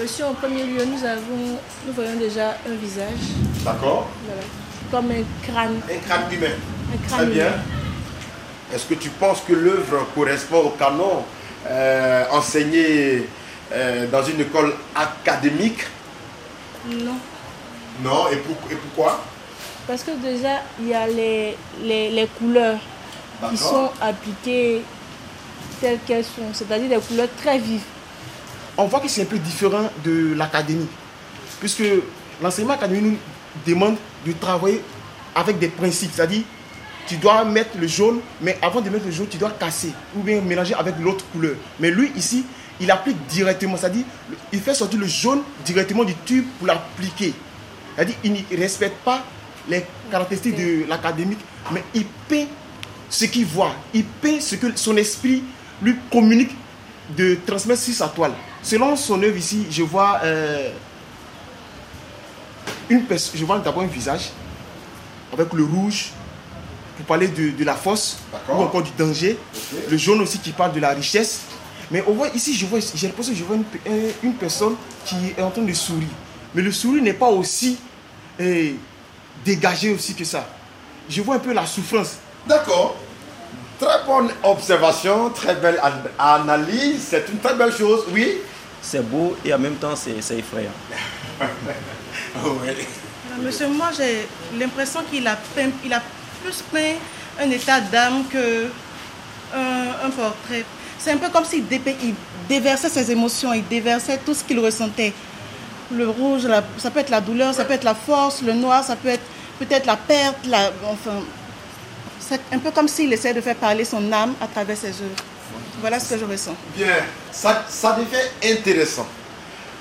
Monsieur, 0.00 0.24
en 0.26 0.34
premier 0.34 0.64
lieu, 0.64 0.84
nous 0.84 1.04
avons, 1.04 1.58
nous 1.86 1.92
voyons 1.92 2.16
déjà 2.18 2.56
un 2.68 2.74
visage, 2.74 3.24
D'accord. 3.64 4.08
voilà, 4.26 4.42
comme 4.90 5.10
un 5.10 5.24
crâne, 5.46 5.80
Un 5.90 5.98
crâne 6.08 6.32
humain. 6.32 6.46
un 6.92 7.08
crâne 7.08 7.18
Très 7.26 7.26
bien. 7.34 7.52
Est-ce 8.72 8.86
que 8.86 8.94
tu 8.94 9.08
penses 9.10 9.40
que 9.46 9.52
l'œuvre 9.52 10.06
correspond 10.14 10.58
au 10.64 10.70
canon 10.70 11.24
euh, 11.68 12.24
enseigné 12.32 13.28
euh, 13.72 14.06
dans 14.10 14.22
une 14.24 14.40
école 14.40 14.74
académique? 14.94 15.80
Non, 16.88 17.14
Non. 18.02 18.24
Et, 18.32 18.36
pour- 18.36 18.56
et 18.70 18.74
pourquoi? 18.74 19.22
Parce 19.86 20.02
que 20.02 20.10
déjà, 20.12 20.62
il 20.80 20.88
y 20.88 20.94
a 20.94 21.06
les, 21.06 21.56
les, 21.82 22.10
les 22.10 22.26
couleurs 22.38 22.78
qui 23.50 23.56
sont 23.56 23.90
appliquées 24.00 24.82
telles 25.80 25.98
qu'elles 26.06 26.24
sont, 26.24 26.52
c'est-à-dire 26.52 26.88
des 26.98 27.04
couleurs 27.06 27.28
très 27.42 27.58
vives. 27.58 27.82
On 28.76 28.86
voit 28.86 29.00
que 29.00 29.08
c'est 29.08 29.22
un 29.22 29.26
peu 29.26 29.38
différent 29.38 29.90
de 30.04 30.34
l'académie. 30.34 30.88
Puisque 31.60 31.84
l'enseignement 32.42 32.74
académique 32.74 33.04
nous 33.04 33.18
demande 33.66 33.96
de 34.26 34.32
travailler 34.32 34.82
avec 35.34 35.58
des 35.58 35.68
principes. 35.68 36.10
C'est-à-dire, 36.14 36.42
tu 37.06 37.16
dois 37.16 37.44
mettre 37.44 37.76
le 37.78 37.86
jaune, 37.86 38.20
mais 38.40 38.58
avant 38.62 38.80
de 38.80 38.90
mettre 38.90 39.04
le 39.06 39.10
jaune, 39.12 39.28
tu 39.28 39.36
dois 39.36 39.50
casser 39.50 39.92
ou 40.16 40.22
bien 40.22 40.40
mélanger 40.40 40.74
avec 40.74 40.94
l'autre 40.98 41.24
couleur. 41.32 41.54
Mais 41.78 41.90
lui, 41.90 42.10
ici, 42.16 42.44
il 42.80 42.90
applique 42.90 43.26
directement. 43.26 43.76
C'est-à-dire, 43.76 44.04
il 44.52 44.60
fait 44.60 44.74
sortir 44.74 44.98
le 44.98 45.06
jaune 45.06 45.42
directement 45.64 46.04
du 46.04 46.14
tube 46.14 46.46
pour 46.58 46.66
l'appliquer. 46.66 47.34
C'est-à-dire, 47.94 48.16
il 48.24 48.32
ne 48.32 48.56
respecte 48.58 48.96
pas 49.04 49.22
les 49.68 49.84
caractéristiques 50.10 50.56
de 50.56 50.88
l'académique, 50.88 51.38
mais 51.72 51.84
il 51.94 52.04
peint 52.28 52.46
ce 53.08 53.26
qu'il 53.26 53.46
voit. 53.46 53.74
Il 53.92 54.04
peint 54.04 54.40
ce 54.40 54.56
que 54.56 54.66
son 54.76 54.96
esprit 54.96 55.42
lui 55.80 55.96
communique 56.10 56.50
de 57.16 57.38
transmettre 57.46 57.82
sur 57.82 57.94
sa 57.94 58.08
toile. 58.08 58.32
Selon 58.64 58.96
son 58.96 59.22
œuvre 59.22 59.36
ici, 59.36 59.66
je 59.70 59.82
vois 59.82 60.20
euh, 60.24 60.70
une 62.88 63.04
je 63.34 63.44
vois 63.44 63.58
d'abord 63.58 63.82
un 63.82 63.86
visage 63.86 64.30
avec 65.32 65.52
le 65.52 65.64
rouge 65.64 66.10
pour 66.96 67.06
parler 67.06 67.28
de, 67.28 67.50
de 67.50 67.64
la 67.64 67.74
force 67.74 68.18
ou 68.48 68.52
encore 68.62 68.82
du 68.82 68.90
danger. 68.96 69.38
Le 69.90 69.96
jaune 69.96 70.20
aussi 70.22 70.38
qui 70.38 70.50
parle 70.52 70.72
de 70.72 70.80
la 70.80 70.90
richesse. 70.90 71.40
Mais 71.90 72.02
on 72.06 72.12
voit 72.12 72.28
ici, 72.28 72.54
je 72.54 72.64
vois, 72.64 72.78
j'ai 72.94 73.06
l'impression 73.06 73.32
que 73.32 73.38
je 73.38 73.44
vois 73.44 73.56
une, 73.56 73.64
une 74.22 74.34
personne 74.34 74.74
qui 75.04 75.16
est 75.36 75.42
en 75.42 75.50
train 75.50 75.62
de 75.62 75.72
sourire. 75.74 76.08
Mais 76.54 76.62
le 76.62 76.72
sourire 76.72 77.02
n'est 77.02 77.12
pas 77.12 77.28
aussi 77.28 77.76
eh, 78.38 78.76
dégagé 79.44 79.92
aussi 79.92 80.14
que 80.14 80.24
ça. 80.24 80.48
Je 81.08 81.20
vois 81.20 81.34
un 81.36 81.40
peu 81.40 81.52
la 81.52 81.66
souffrance. 81.66 82.16
D'accord. 82.46 82.96
Très 83.78 84.04
bonne 84.06 84.30
observation, 84.44 85.28
très 85.30 85.56
belle 85.56 85.78
an- 85.82 86.08
analyse. 86.18 87.02
C'est 87.10 87.28
une 87.28 87.38
très 87.40 87.54
belle 87.54 87.72
chose. 87.72 88.04
Oui. 88.12 88.38
C'est 88.86 89.02
beau 89.02 89.34
et 89.44 89.52
en 89.54 89.58
même 89.58 89.76
temps 89.76 89.96
c'est 89.96 90.20
c'est 90.20 90.38
effrayant. 90.38 90.70
Monsieur, 93.42 93.68
moi 93.68 93.88
j'ai 93.96 94.28
l'impression 94.58 95.00
qu'il 95.10 95.26
a, 95.26 95.36
peint- 95.56 95.70
il 95.84 95.92
a 95.92 96.02
plus 96.42 96.62
peint 96.72 96.94
un 97.40 97.50
état 97.50 97.80
d'âme 97.80 98.24
que 98.30 98.66
un, 99.54 100.06
un 100.06 100.10
portrait. 100.10 100.64
C'est 100.98 101.12
un 101.12 101.16
peu 101.16 101.28
comme 101.30 101.44
s'il 101.44 101.64
déversait 102.48 102.88
ses 102.88 103.10
émotions, 103.10 103.52
il 103.54 103.66
déversait 103.66 104.18
tout 104.24 104.34
ce 104.34 104.44
qu'il 104.44 104.58
ressentait. 104.60 105.12
Le 105.92 106.08
rouge, 106.08 106.44
la- 106.46 106.62
ça 106.78 106.90
peut 106.90 107.00
être 107.00 107.10
la 107.10 107.20
douleur, 107.20 107.52
ça 107.54 107.64
peut 107.64 107.72
être 107.74 107.84
la 107.84 107.94
force, 107.94 108.42
le 108.42 108.52
noir, 108.52 108.84
ça 108.84 108.96
peut 108.96 109.08
être 109.08 109.24
peut-être 109.58 109.86
la 109.86 109.96
perte, 109.96 110.46
la, 110.46 110.70
enfin, 110.84 111.16
c'est 112.20 112.40
un 112.52 112.58
peu 112.58 112.70
comme 112.70 112.88
s'il 112.88 113.12
essayait 113.12 113.34
de 113.34 113.40
faire 113.40 113.56
parler 113.56 113.84
son 113.84 114.12
âme 114.12 114.34
à 114.40 114.46
travers 114.46 114.76
ses 114.76 114.88
œuvres. 114.88 115.24
Voilà 115.80 116.00
ce 116.00 116.14
que 116.14 116.20
je 116.20 116.24
ressens. 116.24 116.54
Bien. 116.76 116.96
Ça, 117.32 117.64
ça 117.68 117.92
devient 117.92 118.56
intéressant. 118.58 119.06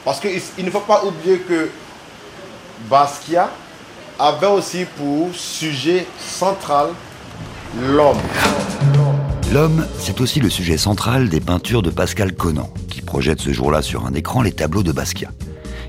Parce 0.04 0.20
qu'il 0.20 0.42
il 0.58 0.66
ne 0.66 0.72
faut 0.72 0.82
pas 0.82 1.04
oublier 1.06 1.40
que 1.40 1.70
Basquiat 2.90 3.50
avait 4.20 4.48
aussi 4.48 4.86
pour 4.98 5.34
sujet 5.34 6.06
central 6.20 6.90
l'homme. 7.82 8.18
L'homme, 9.52 9.86
c'est 10.00 10.20
aussi 10.20 10.40
le 10.40 10.50
sujet 10.50 10.78
central 10.78 11.30
des 11.30 11.40
peintures 11.40 11.82
de 11.82 11.90
Pascal 11.90 12.34
Conan, 12.34 12.70
qui 12.90 13.02
projette 13.02 13.40
ce 13.40 13.54
jour-là 13.54 13.82
sur 13.82 14.06
un 14.06 14.14
écran 14.14 14.42
les 14.42 14.52
tableaux 14.52 14.84
de 14.84 14.92
Basquiat. 14.92 15.32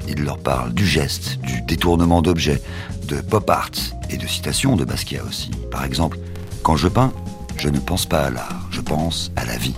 Il 0.06 0.22
leur 0.22 0.38
parle 0.38 0.74
du 0.74 0.86
geste, 0.86 1.38
du 1.40 1.62
détournement 1.62 2.20
d'objets, 2.20 2.62
de 3.08 3.16
pop 3.20 3.48
art 3.48 3.70
et 4.10 4.16
de 4.16 4.26
citations 4.26 4.76
de 4.76 4.84
Basquiat 4.84 5.22
aussi. 5.26 5.50
Par 5.70 5.84
exemple, 5.84 6.18
quand 6.62 6.76
je 6.76 6.88
peins, 6.88 7.12
je 7.56 7.68
ne 7.68 7.78
pense 7.78 8.06
pas 8.06 8.24
à 8.24 8.30
l'art, 8.30 8.66
je 8.70 8.80
pense 8.80 9.30
à 9.36 9.44
la 9.44 9.56
vie. 9.56 9.74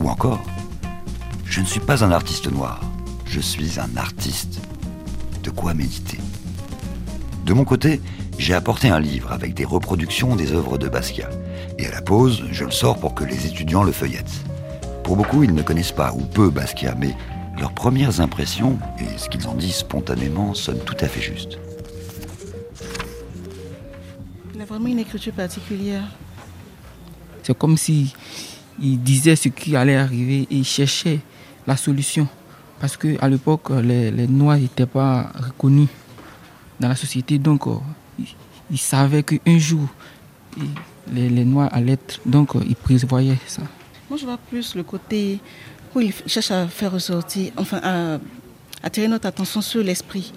Ou 0.00 0.08
encore, 0.08 0.42
je 1.44 1.60
ne 1.60 1.66
suis 1.66 1.80
pas 1.80 2.02
un 2.04 2.10
artiste 2.10 2.50
noir, 2.50 2.80
je 3.26 3.40
suis 3.40 3.78
un 3.78 3.96
artiste. 3.96 4.60
De 5.42 5.50
quoi 5.50 5.74
méditer? 5.74 6.18
De 7.44 7.52
mon 7.52 7.64
côté, 7.64 8.00
j'ai 8.38 8.54
apporté 8.54 8.88
un 8.88 9.00
livre 9.00 9.32
avec 9.32 9.52
des 9.52 9.64
reproductions 9.64 10.36
des 10.36 10.52
œuvres 10.52 10.78
de 10.78 10.88
Basquiat. 10.88 11.28
Et 11.78 11.86
à 11.86 11.90
la 11.90 12.00
pause, 12.00 12.44
je 12.50 12.64
le 12.64 12.70
sors 12.70 12.98
pour 12.98 13.14
que 13.14 13.24
les 13.24 13.46
étudiants 13.46 13.82
le 13.82 13.92
feuillettent. 13.92 14.44
Pour 15.04 15.16
beaucoup, 15.16 15.42
ils 15.42 15.54
ne 15.54 15.62
connaissent 15.62 15.92
pas 15.92 16.12
ou 16.12 16.20
peu 16.20 16.48
Basquiat, 16.48 16.94
mais 16.94 17.14
leurs 17.58 17.74
premières 17.74 18.20
impressions 18.20 18.78
et 18.98 19.18
ce 19.18 19.28
qu'ils 19.28 19.46
en 19.48 19.54
disent 19.54 19.76
spontanément 19.76 20.54
sonnent 20.54 20.84
tout 20.84 20.96
à 21.00 21.08
fait 21.08 21.20
justes. 21.20 21.58
Il 24.54 24.62
a 24.62 24.64
vraiment 24.64 24.88
une 24.88 24.98
écriture 24.98 25.34
particulière. 25.34 26.04
C'est 27.42 27.56
comme 27.56 27.76
si 27.76 28.14
il 28.80 29.02
disait 29.02 29.36
ce 29.36 29.48
qui 29.48 29.76
allait 29.76 29.96
arriver 29.96 30.46
et 30.50 30.56
il 30.56 30.64
cherchait 30.64 31.20
la 31.66 31.76
solution. 31.76 32.26
Parce 32.80 32.96
qu'à 32.96 33.28
l'époque, 33.28 33.70
les, 33.82 34.26
Noirs 34.26 34.58
n'étaient 34.58 34.86
pas 34.86 35.30
reconnus 35.34 35.88
dans 36.78 36.88
la 36.88 36.96
société. 36.96 37.38
Donc, 37.38 37.66
euh, 37.66 37.74
il, 38.18 38.26
il 38.70 38.78
savait 38.78 39.22
qu'un 39.22 39.58
jour, 39.58 39.86
les, 41.12 41.44
Noirs 41.44 41.68
allaient 41.72 41.92
être. 41.92 42.20
Donc, 42.24 42.56
euh, 42.56 42.60
il 42.66 42.76
prévoyait 42.76 43.38
ça. 43.46 43.62
Moi, 44.08 44.18
je 44.18 44.24
vois 44.24 44.38
plus 44.38 44.74
le 44.74 44.82
côté 44.82 45.38
où 45.94 46.00
il 46.00 46.12
cherche 46.26 46.50
à 46.50 46.66
faire 46.68 46.92
ressortir, 46.92 47.52
enfin, 47.56 47.80
à 47.82 48.18
attirer 48.82 49.08
notre 49.08 49.26
attention 49.26 49.60
sur 49.60 49.82
l'esprit. 49.82 50.32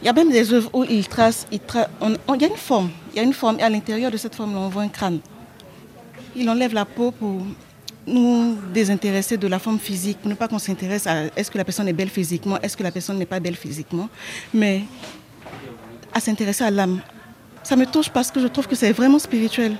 Il 0.00 0.06
y 0.06 0.08
a 0.08 0.12
même 0.12 0.30
des 0.30 0.52
œuvres 0.52 0.70
où 0.72 0.84
il 0.84 1.08
trace, 1.08 1.46
il 1.50 1.58
y 1.58 2.44
a 2.44 2.46
une 2.46 2.56
forme, 2.56 2.90
il 3.12 3.16
y 3.16 3.20
a 3.20 3.22
une 3.22 3.32
forme, 3.32 3.58
et 3.58 3.62
à 3.62 3.70
l'intérieur 3.70 4.12
de 4.12 4.16
cette 4.16 4.34
forme, 4.34 4.56
on 4.56 4.68
voit 4.68 4.82
un 4.82 4.88
crâne. 4.88 5.18
Il 6.36 6.48
enlève 6.48 6.74
la 6.74 6.84
peau 6.84 7.10
pour 7.10 7.42
nous 8.06 8.56
désintéresser 8.72 9.36
de 9.36 9.46
la 9.46 9.58
forme 9.58 9.78
physique, 9.78 10.18
ne 10.24 10.34
pas 10.34 10.48
qu'on 10.48 10.58
s'intéresse 10.58 11.06
à 11.06 11.24
est-ce 11.36 11.50
que 11.50 11.58
la 11.58 11.64
personne 11.64 11.88
est 11.88 11.92
belle 11.92 12.08
physiquement, 12.08 12.58
est-ce 12.62 12.76
que 12.76 12.82
la 12.82 12.90
personne 12.90 13.18
n'est 13.18 13.26
pas 13.26 13.38
belle 13.40 13.56
physiquement, 13.56 14.08
mais 14.54 14.82
à 16.14 16.20
s'intéresser 16.20 16.64
à 16.64 16.70
l'âme. 16.70 17.00
Ça 17.62 17.76
me 17.76 17.84
touche 17.84 18.08
parce 18.08 18.30
que 18.30 18.40
je 18.40 18.46
trouve 18.46 18.66
que 18.66 18.74
c'est 18.74 18.92
vraiment 18.92 19.18
spirituel. 19.18 19.76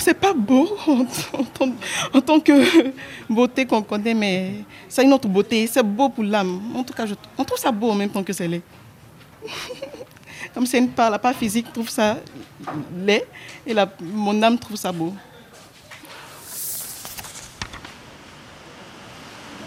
C'est 0.00 0.14
pas 0.18 0.32
beau 0.32 0.68
en, 0.86 1.00
en 1.38 1.44
tant- 1.44 1.74
en 2.14 2.20
tant 2.20 2.40
que 2.40 2.52
beauté 3.28 3.66
qu'on 3.66 3.82
connaît, 3.82 4.14
mais 4.14 4.54
c'est 4.88 5.04
une 5.04 5.12
autre 5.12 5.28
beauté. 5.28 5.66
C'est 5.66 5.82
beau 5.84 6.08
pour 6.08 6.24
l'âme. 6.24 6.60
En 6.74 6.82
tout 6.82 6.94
cas, 6.94 7.06
je, 7.06 7.14
on 7.38 7.44
trouve 7.44 7.58
ça 7.58 7.70
beau 7.70 7.90
en 7.90 7.94
même 7.94 8.08
temps 8.10 8.22
que 8.24 8.32
c'est 8.32 8.48
laid. 8.48 8.62
Comme 10.54 10.66
c'est 10.66 10.78
une 10.78 10.90
part, 10.90 11.10
la 11.10 11.18
part 11.18 11.34
physique 11.34 11.72
trouve 11.72 11.88
ça 11.88 12.16
laid 12.96 13.26
et 13.66 13.74
la, 13.74 13.88
mon 14.00 14.40
âme 14.40 14.56
trouve 14.56 14.76
ça 14.76 14.92
beau. 14.92 15.12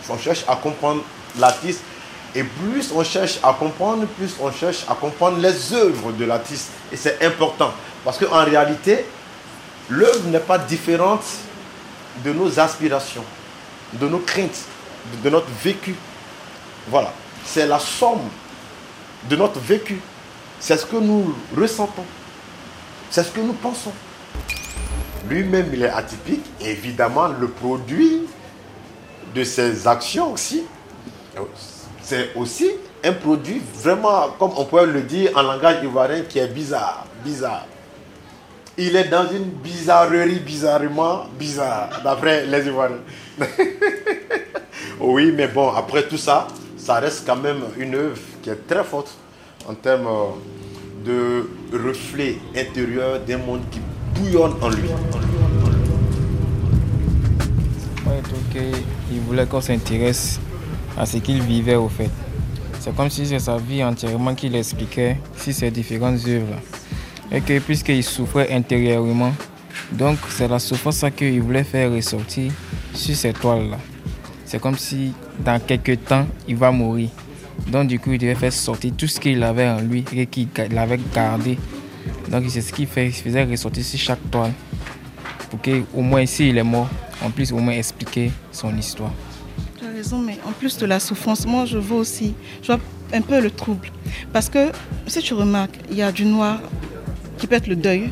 On 0.09 0.17
cherche 0.17 0.45
à 0.47 0.55
comprendre 0.55 1.03
l'artiste 1.37 1.81
et 2.33 2.43
plus 2.43 2.91
on 2.95 3.03
cherche 3.03 3.39
à 3.43 3.51
comprendre, 3.51 4.05
plus 4.05 4.35
on 4.39 4.49
cherche 4.49 4.85
à 4.87 4.95
comprendre 4.95 5.37
les 5.39 5.73
œuvres 5.73 6.13
de 6.13 6.23
l'artiste. 6.23 6.69
Et 6.93 6.95
c'est 6.95 7.21
important 7.25 7.73
parce 8.05 8.17
qu'en 8.17 8.45
réalité, 8.45 9.05
l'œuvre 9.89 10.25
n'est 10.27 10.39
pas 10.39 10.57
différente 10.57 11.25
de 12.23 12.31
nos 12.31 12.57
aspirations, 12.57 13.23
de 13.93 14.07
nos 14.07 14.19
craintes, 14.19 14.63
de 15.21 15.29
notre 15.29 15.49
vécu. 15.61 15.95
Voilà. 16.87 17.11
C'est 17.43 17.67
la 17.67 17.79
somme 17.79 18.29
de 19.29 19.35
notre 19.35 19.59
vécu. 19.59 19.99
C'est 20.59 20.77
ce 20.77 20.85
que 20.85 20.97
nous 20.97 21.35
ressentons. 21.55 22.05
C'est 23.09 23.23
ce 23.23 23.31
que 23.31 23.39
nous 23.39 23.53
pensons. 23.53 23.91
Lui-même, 25.29 25.69
il 25.73 25.83
est 25.83 25.89
atypique. 25.89 26.45
évidemment, 26.61 27.27
le 27.27 27.47
produit 27.47 28.23
de 29.35 29.43
ses 29.43 29.87
actions 29.87 30.33
aussi, 30.33 30.63
c'est 32.01 32.33
aussi 32.35 32.69
un 33.03 33.13
produit 33.13 33.61
vraiment, 33.75 34.29
comme 34.39 34.51
on 34.57 34.65
pourrait 34.65 34.87
le 34.87 35.01
dire 35.01 35.31
en 35.35 35.43
langage 35.43 35.83
ivoirien, 35.83 36.21
qui 36.21 36.39
est 36.39 36.47
bizarre. 36.47 37.05
Bizarre. 37.23 37.65
Il 38.79 38.95
est 38.95 39.07
dans 39.09 39.27
une 39.27 39.45
bizarrerie 39.45 40.39
bizarrement 40.39 41.25
bizarre, 41.37 41.99
d'après 42.03 42.45
les 42.45 42.67
Ivoiriens. 42.67 42.97
oui, 44.99 45.31
mais 45.35 45.47
bon, 45.47 45.71
après 45.71 46.07
tout 46.07 46.17
ça, 46.17 46.47
ça 46.77 46.95
reste 46.95 47.25
quand 47.25 47.37
même 47.37 47.63
une 47.77 47.95
œuvre 47.95 48.19
qui 48.43 48.51
est 48.51 48.67
très 48.67 48.83
forte 48.83 49.17
en 49.67 49.73
termes 49.75 50.07
euh, 50.07 51.43
de 51.71 51.77
reflet 51.77 52.37
intérieur 52.55 53.19
d'un 53.25 53.37
monde 53.37 53.61
qui 53.69 53.79
bouillonne 54.15 54.53
en 54.61 54.69
lui. 54.69 54.89
il 59.11 59.19
voulait 59.21 59.45
qu'on 59.45 59.61
s'intéresse 59.61 60.39
à 60.97 61.05
ce 61.05 61.17
qu'il 61.17 61.41
vivait 61.43 61.75
au 61.75 61.89
fait. 61.89 62.09
C'est 62.79 62.95
comme 62.95 63.09
si 63.09 63.27
c'est 63.27 63.39
sa 63.39 63.57
vie 63.57 63.83
entièrement 63.83 64.33
qu'il 64.33 64.55
expliquait 64.55 65.17
sur 65.37 65.53
ces 65.53 65.69
différentes 65.69 66.25
œuvres. 66.27 66.55
Et 67.31 67.41
que 67.41 67.59
puisqu'il 67.59 68.03
souffrait 68.03 68.51
intérieurement, 68.53 69.33
donc 69.91 70.17
c'est 70.29 70.47
la 70.47 70.59
souffrance 70.59 71.05
qu'il 71.15 71.41
voulait 71.41 71.63
faire 71.63 71.91
ressortir 71.91 72.51
sur 72.93 73.15
ces 73.15 73.33
toiles-là. 73.33 73.77
C'est 74.45 74.59
comme 74.61 74.77
si 74.77 75.13
dans 75.39 75.59
quelques 75.59 76.05
temps, 76.05 76.25
il 76.47 76.55
va 76.55 76.71
mourir. 76.71 77.09
Donc 77.67 77.87
du 77.87 77.99
coup, 77.99 78.13
il 78.13 78.19
devait 78.19 78.35
faire 78.35 78.53
sortir 78.53 78.93
tout 78.97 79.07
ce 79.07 79.19
qu'il 79.19 79.43
avait 79.43 79.67
en 79.67 79.81
lui 79.81 80.05
et 80.13 80.25
qu'il 80.25 80.47
avait 80.77 80.99
gardé. 81.13 81.57
Donc 82.29 82.45
c'est 82.49 82.61
ce 82.61 82.71
qu'il 82.73 82.87
faisait 82.87 83.43
ressortir 83.43 83.83
sur 83.83 83.99
chaque 83.99 84.31
toile. 84.31 84.53
Pour 85.49 85.61
qu'au 85.61 86.01
moins 86.01 86.21
ici 86.21 86.49
il 86.49 86.57
est 86.57 86.63
mort, 86.63 86.89
on 87.23 87.29
puisse 87.29 87.51
au 87.51 87.57
moins 87.57 87.73
expliquer 87.73 88.31
son 88.51 88.75
histoire. 88.77 89.11
Tu 89.79 89.85
as 89.85 89.91
raison, 89.91 90.19
mais 90.19 90.37
en 90.45 90.51
plus 90.51 90.77
de 90.77 90.85
la 90.85 90.99
souffrance, 90.99 91.45
moi 91.45 91.65
je 91.65 91.77
vois 91.77 91.99
aussi, 91.99 92.33
je 92.61 92.67
vois 92.67 92.79
un 93.13 93.21
peu 93.21 93.39
le 93.39 93.49
trouble. 93.49 93.89
Parce 94.33 94.49
que 94.49 94.71
si 95.07 95.21
tu 95.21 95.33
remarques, 95.33 95.79
il 95.89 95.97
y 95.97 96.01
a 96.01 96.11
du 96.11 96.25
noir 96.25 96.59
qui 97.37 97.47
peut 97.47 97.55
être 97.55 97.67
le 97.67 97.75
deuil, 97.75 98.09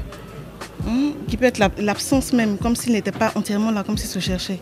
hein, 0.88 1.12
qui 1.28 1.36
peut 1.36 1.46
être 1.46 1.60
l'absence 1.78 2.32
même, 2.32 2.58
comme 2.58 2.76
s'il 2.76 2.94
n'était 2.94 3.12
pas 3.12 3.32
entièrement 3.36 3.72
là, 3.72 3.84
comme 3.84 3.98
s'il 3.98 4.10
se 4.10 4.20
cherchait 4.20 4.60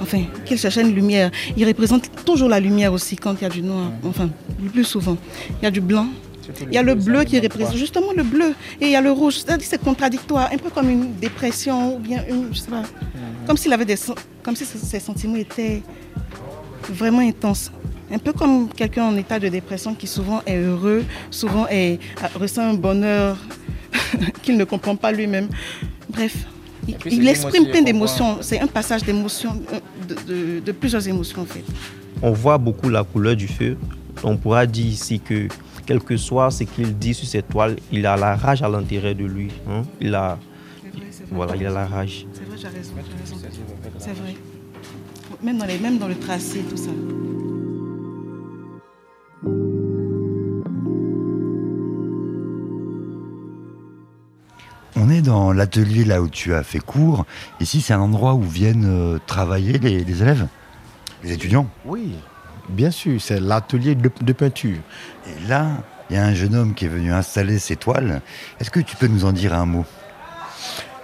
enfin, 0.00 0.22
qu'il 0.44 0.58
cherchait 0.58 0.82
une 0.82 0.94
lumière. 0.94 1.30
Il 1.56 1.66
représente 1.66 2.10
toujours 2.24 2.48
la 2.48 2.60
lumière 2.60 2.92
aussi 2.92 3.16
quand 3.16 3.34
il 3.40 3.42
y 3.42 3.46
a 3.46 3.50
du 3.50 3.62
noir, 3.62 3.90
enfin, 4.04 4.28
le 4.62 4.70
plus 4.70 4.84
souvent. 4.84 5.16
Il 5.60 5.64
y 5.64 5.66
a 5.66 5.70
du 5.70 5.80
blanc, 5.80 6.06
il 6.62 6.74
y 6.74 6.78
a 6.78 6.82
le 6.82 6.94
bleu 6.94 7.24
qui 7.24 7.38
représente 7.40 7.76
justement 7.76 8.12
le 8.16 8.22
bleu 8.22 8.54
et 8.80 8.86
il 8.86 8.90
y 8.90 8.96
a 8.96 9.00
le 9.00 9.10
rouge. 9.10 9.38
C'est-à-dire 9.38 9.66
c'est 9.68 9.82
contradictoire, 9.82 10.50
un 10.52 10.58
peu 10.58 10.70
comme 10.70 10.88
une 10.90 11.14
dépression 11.14 11.96
ou 11.96 11.98
bien 11.98 12.24
une, 12.28 12.48
je 12.52 12.60
sais 12.60 12.70
pas, 12.70 12.80
mhm. 12.80 13.46
comme 13.46 13.56
s'il 13.56 13.72
avait 13.72 13.84
des, 13.84 13.96
comme 14.42 14.56
si 14.56 14.64
ses 14.64 15.00
sentiments 15.00 15.36
étaient 15.36 15.82
vraiment 16.90 17.20
intenses. 17.20 17.70
Un 18.12 18.18
peu 18.18 18.32
comme 18.32 18.68
quelqu'un 18.68 19.04
en 19.04 19.16
état 19.16 19.38
de 19.38 19.48
dépression 19.48 19.94
qui 19.94 20.06
souvent 20.06 20.42
est 20.46 20.58
heureux, 20.58 21.04
souvent 21.30 21.66
est, 21.68 21.98
ressent 22.34 22.62
un 22.62 22.74
bonheur 22.74 23.38
qu'il 24.42 24.56
ne 24.56 24.64
comprend 24.64 24.94
pas 24.94 25.10
lui-même. 25.10 25.48
Bref, 26.10 26.46
il, 27.06 27.28
exprime 27.28 27.66
plein 27.66 27.82
d'émotions. 27.82 28.38
C'est 28.40 28.60
un 28.60 28.66
passage 28.66 29.02
d'émotions, 29.02 29.60
euh, 30.28 30.60
de, 30.60 30.72
plusieurs 30.72 31.06
émotions 31.06 31.42
en 31.42 31.46
fait. 31.46 31.64
On 32.22 32.32
voit 32.32 32.58
beaucoup 32.58 32.88
la 32.88 33.04
couleur 33.04 33.36
du 33.36 33.48
feu. 33.48 33.76
On 34.22 34.36
pourra 34.36 34.66
dire 34.66 34.86
ici 34.86 35.20
que, 35.20 35.48
quel 35.86 36.00
que 36.00 36.16
soit 36.16 36.50
ce 36.50 36.64
qu'il 36.64 36.96
dit 36.96 37.14
sur 37.14 37.26
cette 37.26 37.48
toile, 37.48 37.76
il 37.92 38.06
a 38.06 38.16
la 38.16 38.36
rage 38.36 38.62
à 38.62 38.68
l'intérieur 38.68 39.14
de 39.14 39.24
lui. 39.24 39.50
Hein. 39.68 39.82
Il 40.00 40.14
a, 40.14 40.38
voilà, 41.30 41.56
il 41.56 41.66
a 41.66 41.70
la 41.70 41.86
rage. 41.86 42.26
C'est 42.32 42.44
vrai, 42.44 42.56
j'ai 42.56 42.68
raison. 42.68 42.94
C'est 43.98 44.12
vrai. 44.12 44.34
Même 45.42 45.58
dans, 45.58 45.66
les, 45.66 45.78
même 45.78 45.98
dans 45.98 46.08
le 46.08 46.14
tracé, 46.14 46.60
tout 46.60 46.76
ça. 46.76 46.90
On 54.96 55.10
est 55.10 55.22
dans 55.22 55.52
l'atelier 55.52 56.04
là 56.04 56.22
où 56.22 56.28
tu 56.28 56.54
as 56.54 56.62
fait 56.62 56.78
cours. 56.78 57.26
Ici, 57.58 57.80
c'est 57.80 57.94
un 57.94 58.00
endroit 58.00 58.34
où 58.34 58.42
viennent 58.42 58.86
euh, 58.86 59.18
travailler 59.26 59.78
les, 59.78 60.22
élèves, 60.22 60.46
les 61.24 61.32
étudiants. 61.32 61.66
Oui, 61.84 62.14
bien 62.68 62.92
sûr, 62.92 63.20
c'est 63.20 63.40
l'atelier 63.40 63.96
de, 63.96 64.32
peinture. 64.32 64.78
Et 65.26 65.48
là, 65.48 65.66
il 66.08 66.16
y 66.16 66.18
a 66.18 66.24
un 66.24 66.34
jeune 66.34 66.54
homme 66.54 66.74
qui 66.74 66.84
est 66.84 66.88
venu 66.88 67.12
installer 67.12 67.58
ses 67.58 67.74
toiles. 67.74 68.22
Est-ce 68.60 68.70
que 68.70 68.78
tu 68.78 68.94
peux 68.94 69.08
nous 69.08 69.24
en 69.24 69.32
dire 69.32 69.52
un 69.54 69.66
mot? 69.66 69.84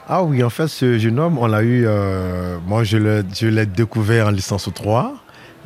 Ah 0.09 0.23
oui, 0.23 0.45
en 0.45 0.51
fait, 0.51 0.69
ce 0.69 0.97
jeune 0.99 1.19
homme, 1.19 1.39
on 1.39 1.47
l'a 1.47 1.63
eu, 1.63 1.85
euh, 1.87 2.59
moi 2.67 2.85
je 2.85 2.97
l'ai 2.97 3.67
découvert 3.67 4.29
en 4.29 4.31
licence 4.31 4.69
3. 4.73 5.15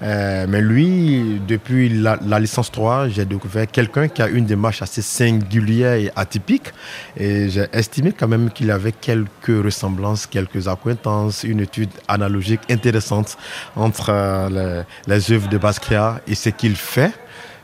Euh, 0.02 0.46
mais 0.48 0.60
lui, 0.60 1.40
depuis 1.46 1.88
la, 1.88 2.18
licence 2.38 2.70
3, 2.72 3.08
j'ai 3.08 3.24
découvert 3.24 3.66
quelqu'un 3.66 4.08
qui 4.08 4.22
a 4.22 4.28
une 4.28 4.44
démarche 4.44 4.82
assez 4.82 5.02
singulière 5.02 5.94
et 5.94 6.10
atypique. 6.16 6.72
Et 7.16 7.48
j'ai 7.48 7.66
estimé 7.72 8.12
quand 8.12 8.28
même 8.28 8.50
qu'il 8.50 8.70
avait 8.70 8.92
quelques 8.92 9.64
ressemblances, 9.64 10.26
quelques 10.26 10.68
acquaintances, 10.68 11.44
une 11.44 11.60
étude 11.60 11.90
analogique 12.08 12.60
intéressante 12.70 13.36
entre 13.76 14.10
euh, 14.10 14.82
les, 15.06 15.32
œuvres 15.32 15.48
de 15.48 15.58
Basquiat 15.58 16.20
et 16.26 16.34
ce 16.34 16.48
qu'il 16.48 16.76
fait. 16.76 17.12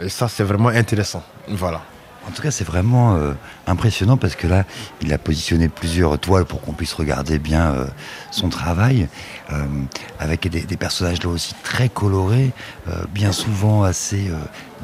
Et 0.00 0.08
ça, 0.08 0.28
c'est 0.28 0.44
vraiment 0.44 0.68
intéressant. 0.68 1.22
Voilà. 1.48 1.82
En 2.28 2.32
tout 2.32 2.42
cas, 2.42 2.50
c'est 2.50 2.64
vraiment 2.64 3.16
euh, 3.16 3.32
impressionnant 3.66 4.16
parce 4.16 4.36
que 4.36 4.46
là, 4.46 4.64
il 5.00 5.12
a 5.12 5.18
positionné 5.18 5.68
plusieurs 5.68 6.18
toiles 6.18 6.44
pour 6.44 6.60
qu'on 6.60 6.74
puisse 6.74 6.92
regarder 6.92 7.38
bien 7.38 7.74
son 8.30 8.50
travail, 8.50 9.08
euh, 9.52 9.64
avec 10.18 10.48
des, 10.48 10.76
personnages 10.76 11.22
là 11.22 11.30
aussi 11.30 11.54
très 11.62 11.88
colorés, 11.88 12.52
bien 13.12 13.32
souvent 13.32 13.82
assez 13.82 14.30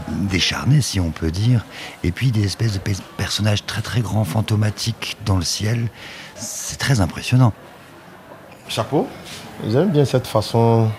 décharnés, 0.09 0.81
si 0.81 1.01
on 1.01 1.11
peut 1.11 1.31
dire, 1.31 1.65
et 2.05 2.11
puis 2.11 2.31
des 2.31 2.45
espèces 2.45 2.73
de 2.73 2.81
personnages 3.17 3.65
très 3.65 3.83
très 3.83 4.01
grands, 4.01 4.25
fantomatiques 4.25 5.17
dans 5.25 5.37
le 5.37 5.45
ciel. 5.45 5.89
C'est 6.35 6.79
très 6.79 7.01
impressionnant. 7.01 7.53
Chapeau. 8.69 9.09
J'aime 9.69 9.91
bien 9.91 10.05
cette 10.05 10.27
façon 10.27 10.91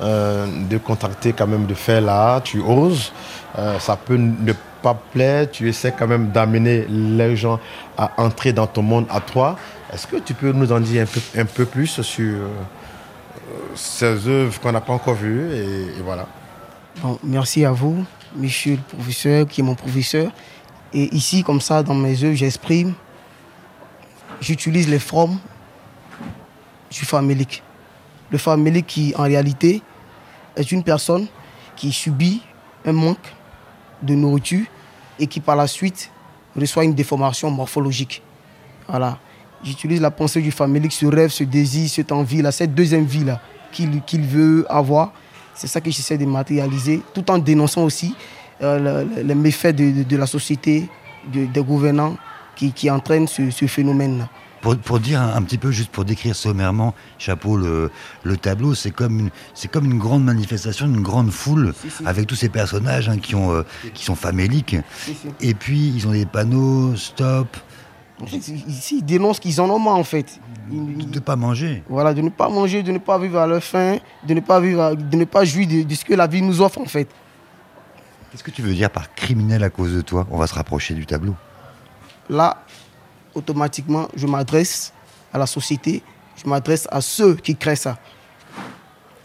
de 0.00 0.78
contacter 0.78 1.32
quand 1.32 1.46
même, 1.46 1.66
de 1.66 1.74
faire 1.74 2.00
là. 2.00 2.40
Tu 2.40 2.60
oses. 2.60 3.12
ça 3.78 3.96
peut 3.96 4.16
ne 4.16 4.52
plaît, 4.94 5.48
tu 5.48 5.68
essaies 5.68 5.94
quand 5.96 6.06
même 6.06 6.30
d'amener 6.30 6.86
les 6.88 7.36
gens 7.36 7.58
à 7.96 8.12
entrer 8.18 8.52
dans 8.52 8.66
ton 8.66 8.82
monde 8.82 9.06
à 9.10 9.20
toi. 9.20 9.56
Est-ce 9.92 10.06
que 10.06 10.16
tu 10.16 10.34
peux 10.34 10.52
nous 10.52 10.72
en 10.72 10.80
dire 10.80 11.06
un 11.36 11.44
peu, 11.44 11.64
plus 11.64 12.00
sur 12.02 12.24
euh, 12.24 12.48
ces 13.74 14.28
œuvres 14.28 14.60
qu'on 14.60 14.72
n'a 14.72 14.80
pas 14.80 14.92
encore 14.92 15.14
vues 15.14 15.54
et, 15.54 16.00
voilà. 16.02 16.26
merci 17.22 17.64
à 17.64 17.72
vous, 17.72 18.04
monsieur 18.36 18.76
le 18.76 18.96
professeur, 18.96 19.46
qui 19.46 19.60
est 19.60 19.64
mon 19.64 19.74
professeur. 19.74 20.30
Et 20.92 21.14
ici, 21.14 21.42
comme 21.42 21.60
ça, 21.60 21.82
dans 21.82 21.94
mes 21.94 22.22
œuvres, 22.24 22.36
j'exprime, 22.36 22.94
j'utilise 24.40 24.88
les 24.88 24.98
formes 24.98 25.38
du 26.90 27.04
famélique. 27.04 27.62
Le 28.30 28.38
famélique 28.38 28.86
qui, 28.86 29.14
en 29.16 29.22
réalité, 29.22 29.82
est 30.56 30.72
une 30.72 30.82
personne 30.82 31.26
qui 31.76 31.92
subit 31.92 32.42
un 32.84 32.92
manque 32.92 33.34
de 34.02 34.14
nourriture 34.14 34.66
et 35.18 35.26
qui 35.26 35.40
par 35.40 35.56
la 35.56 35.66
suite 35.66 36.10
reçoit 36.56 36.84
une 36.84 36.94
déformation 36.94 37.50
morphologique. 37.50 38.22
Voilà. 38.88 39.18
J'utilise 39.64 40.00
la 40.00 40.10
pensée 40.10 40.40
du 40.40 40.50
famélique, 40.52 40.92
ce 40.92 41.06
rêve, 41.06 41.30
ce 41.30 41.44
désir, 41.44 41.88
cette 41.88 42.12
envie-là, 42.12 42.52
cette 42.52 42.74
deuxième 42.74 43.04
vie-là 43.04 43.40
qu'il 43.72 44.22
veut 44.22 44.64
avoir. 44.70 45.12
C'est 45.54 45.66
ça 45.66 45.80
que 45.80 45.90
j'essaie 45.90 46.18
de 46.18 46.24
matérialiser, 46.26 47.02
tout 47.14 47.30
en 47.30 47.38
dénonçant 47.38 47.84
aussi 47.84 48.14
euh, 48.62 49.04
les 49.22 49.34
méfaits 49.34 49.74
de, 49.76 50.16
la 50.16 50.26
société, 50.26 50.88
des 51.32 51.62
gouvernants 51.62 52.16
qui, 52.54 52.72
qui 52.72 52.90
entraînent 52.90 53.26
ce, 53.28 53.42
phénomène-là. 53.66 54.28
Pour, 54.62 54.76
pour 54.78 54.98
dire 54.98 55.20
un, 55.20 55.34
un 55.36 55.42
petit 55.42 55.58
peu, 55.58 55.70
juste 55.70 55.90
pour 55.90 56.04
décrire 56.06 56.34
sommairement, 56.34 56.94
chapeau, 57.18 57.56
le, 57.58 57.90
le 58.24 58.36
tableau, 58.38 58.74
c'est 58.74 58.90
comme, 58.90 59.20
une- 59.20 59.30
c'est 59.54 59.68
comme 59.70 59.84
une 59.84 59.98
grande 59.98 60.24
manifestation, 60.24 60.86
une 60.86 61.02
grande 61.02 61.30
foule, 61.30 61.74
avec 62.06 62.26
tous 62.26 62.34
ces 62.34 62.48
personnages 62.48 63.08
hein, 63.08 63.18
qui, 63.18 63.34
ont, 63.34 63.52
euh, 63.52 63.62
qui 63.94 64.04
sont 64.04 64.14
faméliques. 64.14 64.76
Si. 65.04 65.14
Et 65.40 65.52
puis, 65.54 65.92
ils 65.94 66.06
ont 66.08 66.12
des 66.12 66.26
panneaux, 66.26 66.96
stop, 66.96 67.56
Ici, 68.32 68.96
ils 68.98 69.04
dénoncent 69.04 69.38
qu'ils 69.40 69.60
en 69.60 69.68
ont 69.68 69.78
marre 69.78 69.96
en 69.96 70.04
fait. 70.04 70.40
de 70.70 70.74
ne 71.14 71.18
pas 71.20 71.36
manger. 71.36 71.82
Voilà, 71.88 72.14
de 72.14 72.22
ne 72.22 72.30
pas 72.30 72.48
manger, 72.48 72.82
de 72.82 72.90
ne 72.90 72.98
pas 72.98 73.18
vivre 73.18 73.38
à 73.38 73.46
leur 73.46 73.62
faim, 73.62 73.98
de 74.26 74.32
ne 74.34 74.40
pas, 74.40 74.58
vivre, 74.58 74.80
à- 74.82 74.94
de 74.94 75.16
ne 75.16 75.24
pas 75.24 75.44
jouir 75.44 75.66
de, 75.68 75.82
de 75.82 75.94
ce 75.94 76.04
que 76.04 76.14
la 76.14 76.26
vie 76.26 76.40
nous 76.40 76.60
offre 76.62 76.80
en 76.80 76.86
fait. 76.86 77.08
Qu'est-ce 78.30 78.42
que 78.42 78.50
tu 78.50 78.62
veux 78.62 78.72
dire 78.74 78.90
par 78.90 79.14
criminel 79.14 79.62
à 79.62 79.70
cause 79.70 79.92
de 79.94 80.00
toi? 80.00 80.26
On 80.30 80.38
va 80.38 80.46
se 80.46 80.54
rapprocher 80.54 80.94
du 80.94 81.04
tableau. 81.04 81.34
Là, 82.30 82.62
automatiquement, 83.34 84.08
je 84.16 84.26
m'adresse 84.26 84.92
à 85.32 85.38
la 85.38 85.46
société, 85.46 86.02
je 86.42 86.48
m'adresse 86.48 86.88
à 86.90 87.00
ceux 87.02 87.34
qui 87.36 87.54
créent 87.54 87.76
ça. 87.76 87.98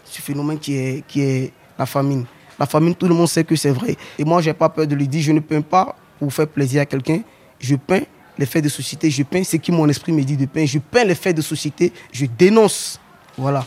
Ce 0.04 0.20
phénomène 0.20 0.58
qui 0.58 0.74
est, 0.76 1.06
qui 1.06 1.22
est 1.22 1.52
la 1.78 1.86
famine. 1.86 2.26
La 2.58 2.66
famine, 2.66 2.94
tout 2.94 3.08
le 3.08 3.14
monde 3.14 3.28
sait 3.28 3.44
que 3.44 3.56
c'est 3.56 3.70
vrai. 3.70 3.96
Et 4.18 4.24
moi, 4.24 4.42
je 4.42 4.50
n'ai 4.50 4.54
pas 4.54 4.68
peur 4.68 4.86
de 4.86 4.94
le 4.94 5.06
dire, 5.06 5.22
je 5.22 5.32
ne 5.32 5.40
peins 5.40 5.62
pas 5.62 5.96
pour 6.18 6.32
faire 6.32 6.46
plaisir 6.46 6.82
à 6.82 6.86
quelqu'un. 6.86 7.20
Je 7.58 7.74
peins 7.76 8.02
les 8.38 8.46
faits 8.46 8.64
de 8.64 8.68
société, 8.68 9.10
je 9.10 9.22
peins 9.22 9.44
ce 9.44 9.56
qui 9.56 9.72
mon 9.72 9.88
esprit 9.88 10.12
me 10.12 10.22
dit 10.22 10.36
de 10.36 10.46
peindre, 10.46 10.68
je 10.68 10.78
peins 10.78 11.04
les 11.04 11.14
faits 11.14 11.36
de 11.36 11.42
société, 11.42 11.92
je 12.12 12.26
dénonce. 12.26 13.00
Voilà. 13.36 13.66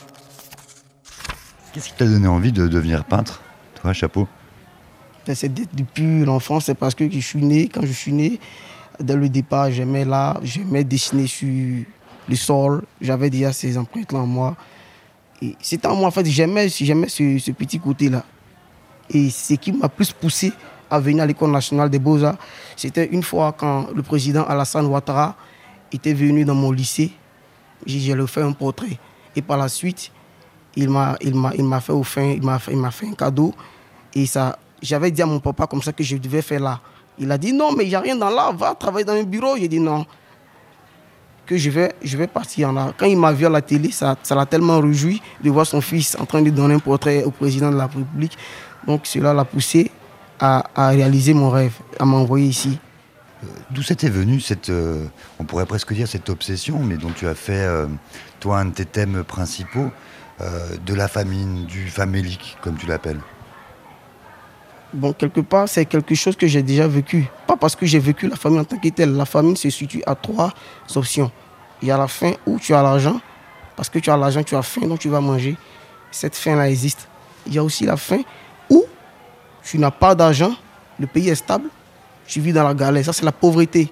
Qu'est-ce 1.74 1.90
qui 1.90 1.96
t'a 1.96 2.06
donné 2.06 2.28
envie 2.28 2.52
de 2.52 2.68
devenir 2.68 3.04
peintre 3.04 3.42
Toi, 3.82 3.94
chapeau? 3.94 4.28
Ben, 5.28 5.36
C'est 5.36 5.54
depuis 5.54 6.24
l'enfance, 6.24 6.66
c'est 6.66 6.76
parce 6.76 6.96
que 6.96 7.10
je 7.10 7.20
suis 7.20 7.44
né, 7.44 7.68
quand 7.68 7.86
je 7.86 7.92
suis 7.92 8.14
né, 8.14 8.40
dès 9.00 9.16
le 9.16 9.30
départ, 9.30 9.72
j'aimais 9.72 10.06
là, 10.06 10.40
j'aimais 10.44 10.84
dessiner 10.84 11.28
sur 11.28 11.86
le 12.28 12.36
sol. 12.36 12.84
J'avais 13.02 13.30
déjà 13.30 13.54
ces 13.54 13.78
empreintes-là 13.78 14.20
en 14.20 14.28
moi. 14.28 14.56
Et 15.42 15.56
c'était 15.62 15.88
en 15.88 15.96
moi, 15.96 16.08
en 16.08 16.12
fait, 16.12 16.26
j'aimais, 16.26 16.70
j'aimais 16.70 17.10
ce, 17.10 17.38
ce 17.40 17.52
petit 17.52 17.80
côté-là. 17.80 18.24
Et 19.10 19.30
ce 19.30 19.54
qui 19.56 19.72
m'a 19.72 19.90
plus 19.90 20.12
poussé 20.12 20.52
à 20.96 21.00
venir 21.00 21.24
à 21.24 21.26
l'École 21.26 21.52
nationale 21.52 21.90
des 21.90 22.00
beaux-arts, 22.00 22.38
c'était 22.76 23.06
une 23.06 23.24
fois 23.24 23.54
quand 23.58 23.88
le 23.96 24.02
président 24.02 24.44
Alassane 24.46 24.86
Ouattara 24.86 25.36
était 25.92 26.14
venu 26.14 26.46
dans 26.46 26.56
mon 26.56 26.72
lycée, 26.72 27.12
j'ai 27.86 28.14
lui 28.14 28.28
fait 28.28 28.42
un 28.42 28.52
portrait. 28.52 28.98
Et 29.36 29.42
par 29.42 29.58
la 29.58 29.68
suite, 29.68 30.12
il 30.76 30.90
m'a 30.90 31.16
il 31.22 31.34
fait 31.82 32.40
fait, 32.92 33.08
un 33.08 33.14
cadeau 33.14 33.54
et 34.14 34.26
ça 34.26 34.58
j'avais 34.82 35.12
dit 35.12 35.22
à 35.22 35.26
mon 35.26 35.40
papa 35.40 35.68
comme 35.68 35.82
ça 35.82 35.94
que 35.94 36.04
je 36.04 36.18
devais 36.18 36.42
faire 36.42 36.60
là. 36.60 36.80
Il 37.18 37.32
a 37.32 37.38
dit 37.38 37.54
non 37.54 37.72
mais 37.72 37.86
il 37.86 37.90
n'y 37.90 37.96
a 37.96 38.02
rien 38.02 38.16
dans 38.16 38.30
l'art, 38.30 38.56
va 38.56 38.76
travailler 38.76 39.06
dans 39.06 39.14
un 39.14 39.24
bureau. 39.24 39.56
J'ai 39.58 39.68
dit 39.68 39.80
non 39.80 40.06
que 41.46 41.58
je 41.58 41.70
vais 41.70 41.94
je 42.04 42.18
vais 42.18 42.28
partir 42.28 42.70
en 42.70 42.78
art. 42.78 42.94
Quand 42.98 43.06
il 43.06 43.18
m'a 43.18 43.32
vu 43.32 43.46
à 43.46 43.50
la 43.50 43.62
télé, 43.62 43.92
ça 43.92 44.18
ça 44.22 44.36
l'a 44.36 44.46
tellement 44.46 44.80
réjoui 44.82 45.22
de 45.44 45.50
voir 45.50 45.66
son 45.66 45.82
fils 45.82 46.18
en 46.20 46.26
train 46.26 46.42
de 46.42 46.50
donner 46.50 46.76
un 46.76 46.80
portrait 46.80 47.24
au 47.24 47.32
président 47.32 47.72
de 47.72 47.78
la 47.78 47.88
République. 47.88 48.38
Donc 48.86 49.06
cela 49.06 49.34
l'a 49.34 49.46
poussé 49.46 49.92
à, 50.40 50.66
à 50.76 50.90
réaliser 50.90 51.34
mon 51.34 51.50
rêve, 51.50 51.74
à 52.00 52.06
m'envoyer 52.06 52.48
ici. 52.48 52.80
D'où 53.72 53.84
c'était 53.84 54.10
venu 54.10 54.40
cette, 54.40 54.70
euh, 54.70 55.06
on 55.40 55.44
pourrait 55.44 55.66
presque 55.66 55.94
dire 55.94 56.08
cette 56.08 56.30
obsession, 56.30 56.80
mais 56.80 56.98
dont 56.98 57.12
tu 57.12 57.28
as 57.28 57.36
fait, 57.36 57.66
euh, 57.66 57.88
toi, 58.40 58.60
un 58.60 58.66
de 58.66 58.74
tes 58.74 58.86
thèmes 58.86 59.24
principaux, 59.24 59.92
euh, 60.42 60.78
de 60.86 60.94
la 60.94 61.08
famine, 61.08 61.66
du 61.66 61.88
famélique, 61.90 62.58
comme 62.62 62.76
tu 62.76 62.88
l'appelles? 62.88 63.20
Bon, 64.94 65.14
quelque 65.14 65.42
part, 65.42 65.68
c'est 65.68 65.86
quelque 65.86 66.16
chose 66.16 66.36
que 66.36 66.48
j'ai 66.48 66.64
déjà 66.64 66.88
vécu. 66.88 67.28
Pas 67.48 67.58
parce 67.58 67.76
que 67.76 67.86
j'ai 67.86 68.00
vécu 68.00 68.28
la 68.28 68.36
famine 68.36 68.60
en 68.60 68.64
tant 68.64 68.78
que 68.78 68.88
telle. 68.90 69.14
La 69.16 69.26
famine 69.26 69.56
se 69.58 69.70
situe 69.70 70.02
à 70.06 70.16
trois 70.16 70.54
options. 70.96 71.32
Il 71.82 71.88
y 71.90 71.92
a 71.92 71.98
la 71.98 72.08
faim 72.08 72.34
où 72.46 72.58
tu 72.60 72.74
as 72.74 72.82
l'argent. 72.82 73.20
Parce 73.76 73.90
que 73.90 74.00
tu 74.00 74.10
as 74.10 74.16
l'argent, 74.16 74.42
tu 74.44 74.56
as 74.56 74.62
faim, 74.62 74.88
donc 74.88 75.00
tu 75.00 75.10
vas 75.10 75.20
manger. 75.20 75.58
Cette 76.12 76.36
faim-là 76.36 76.70
existe. 76.70 77.10
Il 77.46 77.54
y 77.54 77.58
a 77.58 77.64
aussi 77.64 77.86
la 77.86 77.98
faim 77.98 78.22
tu 79.66 79.78
n'as 79.80 79.92
pas 79.92 80.16
d'argent, 80.16 80.56
le 81.00 81.08
pays 81.08 81.30
est 81.30 81.36
stable, 81.36 81.70
tu 82.28 82.40
vis 82.40 82.54
dans 82.54 82.64
la 82.64 82.74
galère. 82.74 83.04
Ça, 83.04 83.14
c'est 83.14 83.26
la 83.26 83.32
pauvreté. 83.32 83.92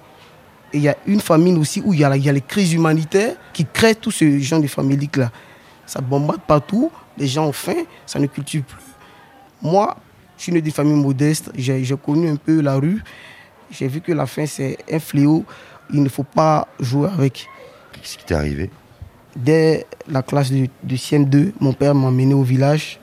Et 0.72 0.78
il 0.78 0.82
y 0.82 0.88
a 0.88 0.96
une 1.06 1.20
famine 1.20 1.58
aussi 1.58 1.82
où 1.84 1.92
il 1.92 2.00
y 2.00 2.04
a, 2.04 2.08
la- 2.08 2.16
il 2.16 2.24
y 2.24 2.28
a 2.28 2.32
les 2.32 2.40
crises 2.40 2.72
humanitaires 2.72 3.36
qui 3.52 3.64
créent 3.66 3.94
tout 3.94 4.10
ce 4.10 4.38
genre 4.38 4.60
de 4.60 4.66
famélique-là. 4.66 5.30
Ça 5.86 6.00
bombarde 6.00 6.40
partout, 6.46 6.90
les 7.18 7.26
gens 7.26 7.46
ont 7.46 7.52
faim, 7.52 7.84
ça 8.06 8.18
ne 8.18 8.26
cultive 8.26 8.62
plus. 8.62 8.80
Moi, 9.62 9.96
je 10.36 10.42
suis 10.44 10.52
né 10.52 10.60
d'une 10.60 10.72
famille 10.72 10.94
modeste, 11.00 11.50
j'ai 11.56 11.84
connu 12.02 12.28
un 12.28 12.36
peu 12.36 12.60
la 12.60 12.74
rue, 12.76 13.02
j'ai 13.70 13.86
vu 13.86 14.00
que 14.00 14.12
la 14.12 14.26
faim 14.26 14.46
c'est 14.46 14.78
un 14.90 14.98
fléau, 14.98 15.44
il 15.92 16.02
ne 16.02 16.08
faut 16.08 16.24
pas 16.24 16.66
jouer 16.80 17.08
avec. 17.08 17.46
Qu'est-ce 17.92 18.18
qui 18.18 18.24
t'est 18.24 18.34
arrivé? 18.34 18.70
Dès 19.36 19.86
la 20.08 20.22
classe 20.22 20.50
de, 20.50 20.68
de 20.82 20.96
CM2, 20.96 21.52
mon 21.60 21.72
père 21.72 21.94
m'a 21.94 22.08
emmené 22.08 22.34
au 22.34 22.42
village. 22.42 22.98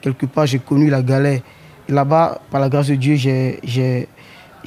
Quelque 0.00 0.26
part, 0.26 0.46
j'ai 0.46 0.58
connu 0.58 0.90
la 0.90 1.02
galère. 1.02 1.40
Là-bas, 1.88 2.40
par 2.50 2.60
la 2.60 2.68
grâce 2.68 2.88
de 2.88 2.94
Dieu, 2.96 3.14
j'ai- 3.16 3.60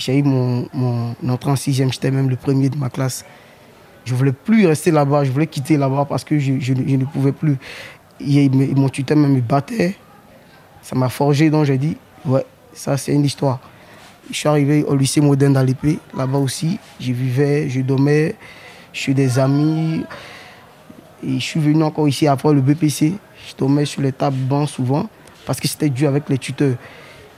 eu 0.08 0.24
mon, 0.24 0.68
mon 0.74 1.16
entrée 1.30 1.52
en 1.52 1.56
sixième. 1.56 1.92
J'étais 1.92 2.12
même 2.12 2.30
le 2.30 2.36
premier 2.38 2.70
de 2.70 2.78
ma 2.78 2.90
classe. 2.90 3.26
Je 4.06 4.16
voulais 4.16 4.32
plus 4.32 4.66
rester 4.66 4.92
là-bas, 4.92 5.26
je 5.26 5.32
voulais 5.32 5.48
quitter 5.48 5.76
là-bas 5.78 6.06
parce 6.08 6.24
que 6.24 6.40
je, 6.40 6.54
ne- 6.54 6.98
ne 6.98 7.06
pouvais 7.06 7.34
plus. 7.34 7.58
Mon 8.76 8.90
tuteur 8.90 9.18
même 9.18 9.34
me 9.34 9.42
battait. 9.42 9.96
Ça 10.82 10.96
m'a 10.96 11.10
forgé, 11.10 11.50
donc 11.50 11.66
j'ai 11.66 11.78
dit, 11.78 11.98
ouais, 12.26 12.46
ça 12.74 12.96
c'est 12.98 13.14
une 13.14 13.26
histoire. 13.26 13.60
Je 14.32 14.36
suis 14.38 14.48
arrivé 14.48 14.84
au 14.84 14.96
lycée 14.96 15.22
moderne 15.22 15.54
dans 15.54 15.66
là-bas 16.16 16.38
aussi. 16.38 16.80
Je 17.00 17.12
vivais, 17.12 17.68
je 17.70 17.82
dormais, 17.82 18.36
je 18.94 19.00
suis 19.02 19.14
des 19.14 19.38
amis. 19.40 20.04
Et 21.24 21.34
je 21.40 21.44
suis 21.44 21.60
venu 21.60 21.84
encore 21.84 22.08
ici 22.08 22.28
après 22.28 22.54
le 22.54 22.62
BPC. 22.62 23.14
Je 23.50 23.56
dormais 23.58 23.86
sur 23.86 24.02
les 24.02 24.14
tables 24.14 24.38
bancs 24.38 24.70
souvent 24.70 25.10
parce 25.46 25.60
que 25.60 25.68
c'était 25.68 25.90
dur 25.90 26.08
avec 26.08 26.30
les 26.30 26.38
tuteurs. 26.38 26.76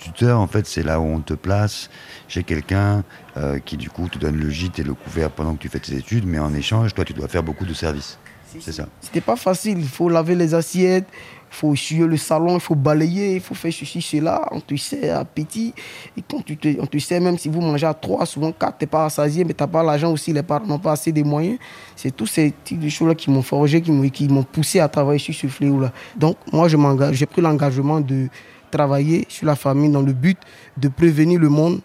Tuteur, 0.01 0.39
en 0.39 0.47
fait, 0.47 0.65
c'est 0.65 0.81
là 0.81 0.99
où 0.99 1.03
on 1.03 1.19
te 1.19 1.35
place 1.35 1.89
chez 2.27 2.43
quelqu'un 2.43 3.03
euh, 3.37 3.59
qui, 3.59 3.77
du 3.77 3.89
coup, 3.89 4.09
te 4.09 4.17
donne 4.17 4.35
le 4.35 4.49
gîte 4.49 4.79
et 4.79 4.83
le 4.83 4.95
couvert 4.95 5.29
pendant 5.29 5.53
que 5.53 5.61
tu 5.61 5.69
fais 5.69 5.79
tes 5.79 5.95
études, 5.95 6.25
mais 6.25 6.39
en 6.39 6.53
échange, 6.55 6.95
toi, 6.95 7.05
tu 7.05 7.13
dois 7.13 7.27
faire 7.27 7.43
beaucoup 7.43 7.65
de 7.65 7.73
services. 7.73 8.17
C'est 8.59 8.71
ça. 8.71 8.87
C'était 8.99 9.21
pas 9.21 9.35
facile. 9.35 9.77
Il 9.79 9.87
faut 9.87 10.09
laver 10.09 10.35
les 10.35 10.53
assiettes, 10.55 11.05
il 11.13 11.55
faut 11.55 11.73
essuyer 11.73 12.05
le 12.05 12.17
salon, 12.17 12.55
il 12.55 12.59
faut 12.59 12.75
balayer, 12.75 13.35
il 13.35 13.41
faut 13.41 13.53
faire 13.53 13.71
ceci, 13.71 14.01
cela. 14.01 14.47
On 14.51 14.59
te 14.59 14.75
sert 14.75 15.19
à 15.19 15.23
petit. 15.23 15.73
Et 16.17 16.23
quand 16.27 16.43
tu 16.43 16.57
te, 16.57 16.67
on 16.81 16.87
te 16.87 16.97
sert, 16.97 17.21
même 17.21 17.37
si 17.37 17.47
vous 17.47 17.61
mangez 17.61 17.85
à 17.85 17.93
trois, 17.93 18.25
souvent 18.25 18.51
quatre, 18.51 18.79
tu 18.79 18.83
n'es 18.83 18.87
pas 18.87 19.03
rassasié, 19.03 19.45
mais 19.45 19.53
tu 19.53 19.63
n'as 19.63 19.67
pas 19.67 19.83
l'argent 19.83 20.11
aussi, 20.11 20.33
les 20.33 20.43
parents 20.43 20.65
n'ont 20.65 20.79
pas 20.79 20.93
assez 20.93 21.11
de 21.11 21.21
moyens. 21.23 21.59
C'est 21.95 22.13
tous 22.13 22.25
ces 22.25 22.51
types 22.63 22.79
de 22.79 22.89
choses-là 22.89 23.15
qui 23.15 23.29
m'ont 23.29 23.43
forgé, 23.43 23.81
qui 23.81 23.91
m'ont, 23.91 24.09
qui 24.09 24.27
m'ont 24.27 24.43
poussé 24.43 24.79
à 24.79 24.89
travailler 24.89 25.19
sur 25.19 25.35
ce 25.35 25.47
fléau-là. 25.47 25.93
Donc, 26.17 26.37
moi, 26.51 26.67
je 26.67 26.75
m'engage, 26.75 27.15
j'ai 27.15 27.27
pris 27.27 27.41
l'engagement 27.41 28.01
de 28.01 28.27
travailler 28.71 29.25
sur 29.29 29.45
la 29.45 29.55
famille 29.55 29.91
dans 29.91 30.01
le 30.01 30.13
but 30.13 30.37
de 30.77 30.87
prévenir 30.87 31.39
le 31.39 31.49
monde 31.49 31.81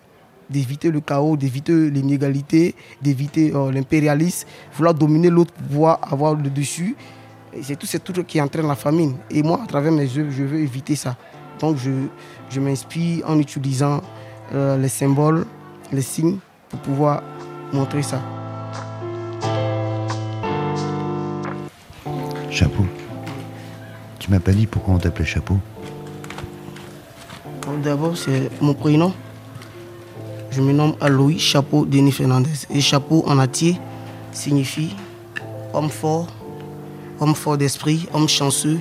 d'éviter 0.49 0.90
le 0.90 1.01
chaos, 1.01 1.37
d'éviter 1.37 1.90
l'inégalité, 1.90 2.75
d'éviter 3.03 3.53
euh, 3.55 3.72
l'impérialisme, 3.72 4.46
vouloir 4.75 4.94
dominer 4.94 5.31
l'autre 5.31 5.53
pour 5.53 5.66
pouvoir 5.66 5.99
avoir 6.12 6.35
le 6.35 6.51
dessus. 6.51 6.96
C'est 7.62 7.79
tout 7.79 7.87
ce 7.87 7.96
truc 7.99 8.27
qui 8.27 8.40
entraîne 8.40 8.68
la 8.68 8.77
famine. 8.77 9.16
Et 9.31 9.42
moi, 9.42 9.61
à 9.62 9.66
travers 9.66 9.92
mes 9.92 10.05
œuvres, 10.18 10.31
je 10.31 10.44
veux 10.44 10.61
éviter 10.61 10.94
ça. 10.94 11.16
Donc, 11.59 11.79
je, 11.79 11.90
je 12.51 12.61
m'inspire 12.61 13.29
en 13.29 13.38
utilisant 13.38 14.03
euh, 14.55 14.77
les 14.77 14.88
symboles, 14.88 15.46
les 15.92 16.03
signes, 16.03 16.38
pour 16.68 16.81
pouvoir 16.81 17.22
montrer 17.72 18.03
ça. 18.03 18.20
Chapeau. 22.51 22.85
Tu 24.18 24.31
m'as 24.31 24.40
pas 24.40 24.53
dit 24.53 24.66
pourquoi 24.66 24.94
on 24.94 24.99
t'appelait 24.99 25.25
Chapeau? 25.25 25.59
D'abord, 27.82 28.16
c'est 28.16 28.50
mon 28.60 28.74
prénom. 28.74 29.12
Je 30.50 30.60
me 30.62 30.72
nomme 30.72 30.94
Aloïs 31.00 31.40
Chapeau 31.40 31.84
Denis 31.84 32.12
Fernandez. 32.12 32.66
Et 32.70 32.80
chapeau 32.80 33.22
en 33.26 33.38
atier 33.38 33.78
signifie 34.32 34.94
homme 35.74 35.90
fort, 35.90 36.28
homme 37.20 37.34
fort 37.34 37.58
d'esprit, 37.58 38.08
homme 38.14 38.28
chanceux, 38.28 38.78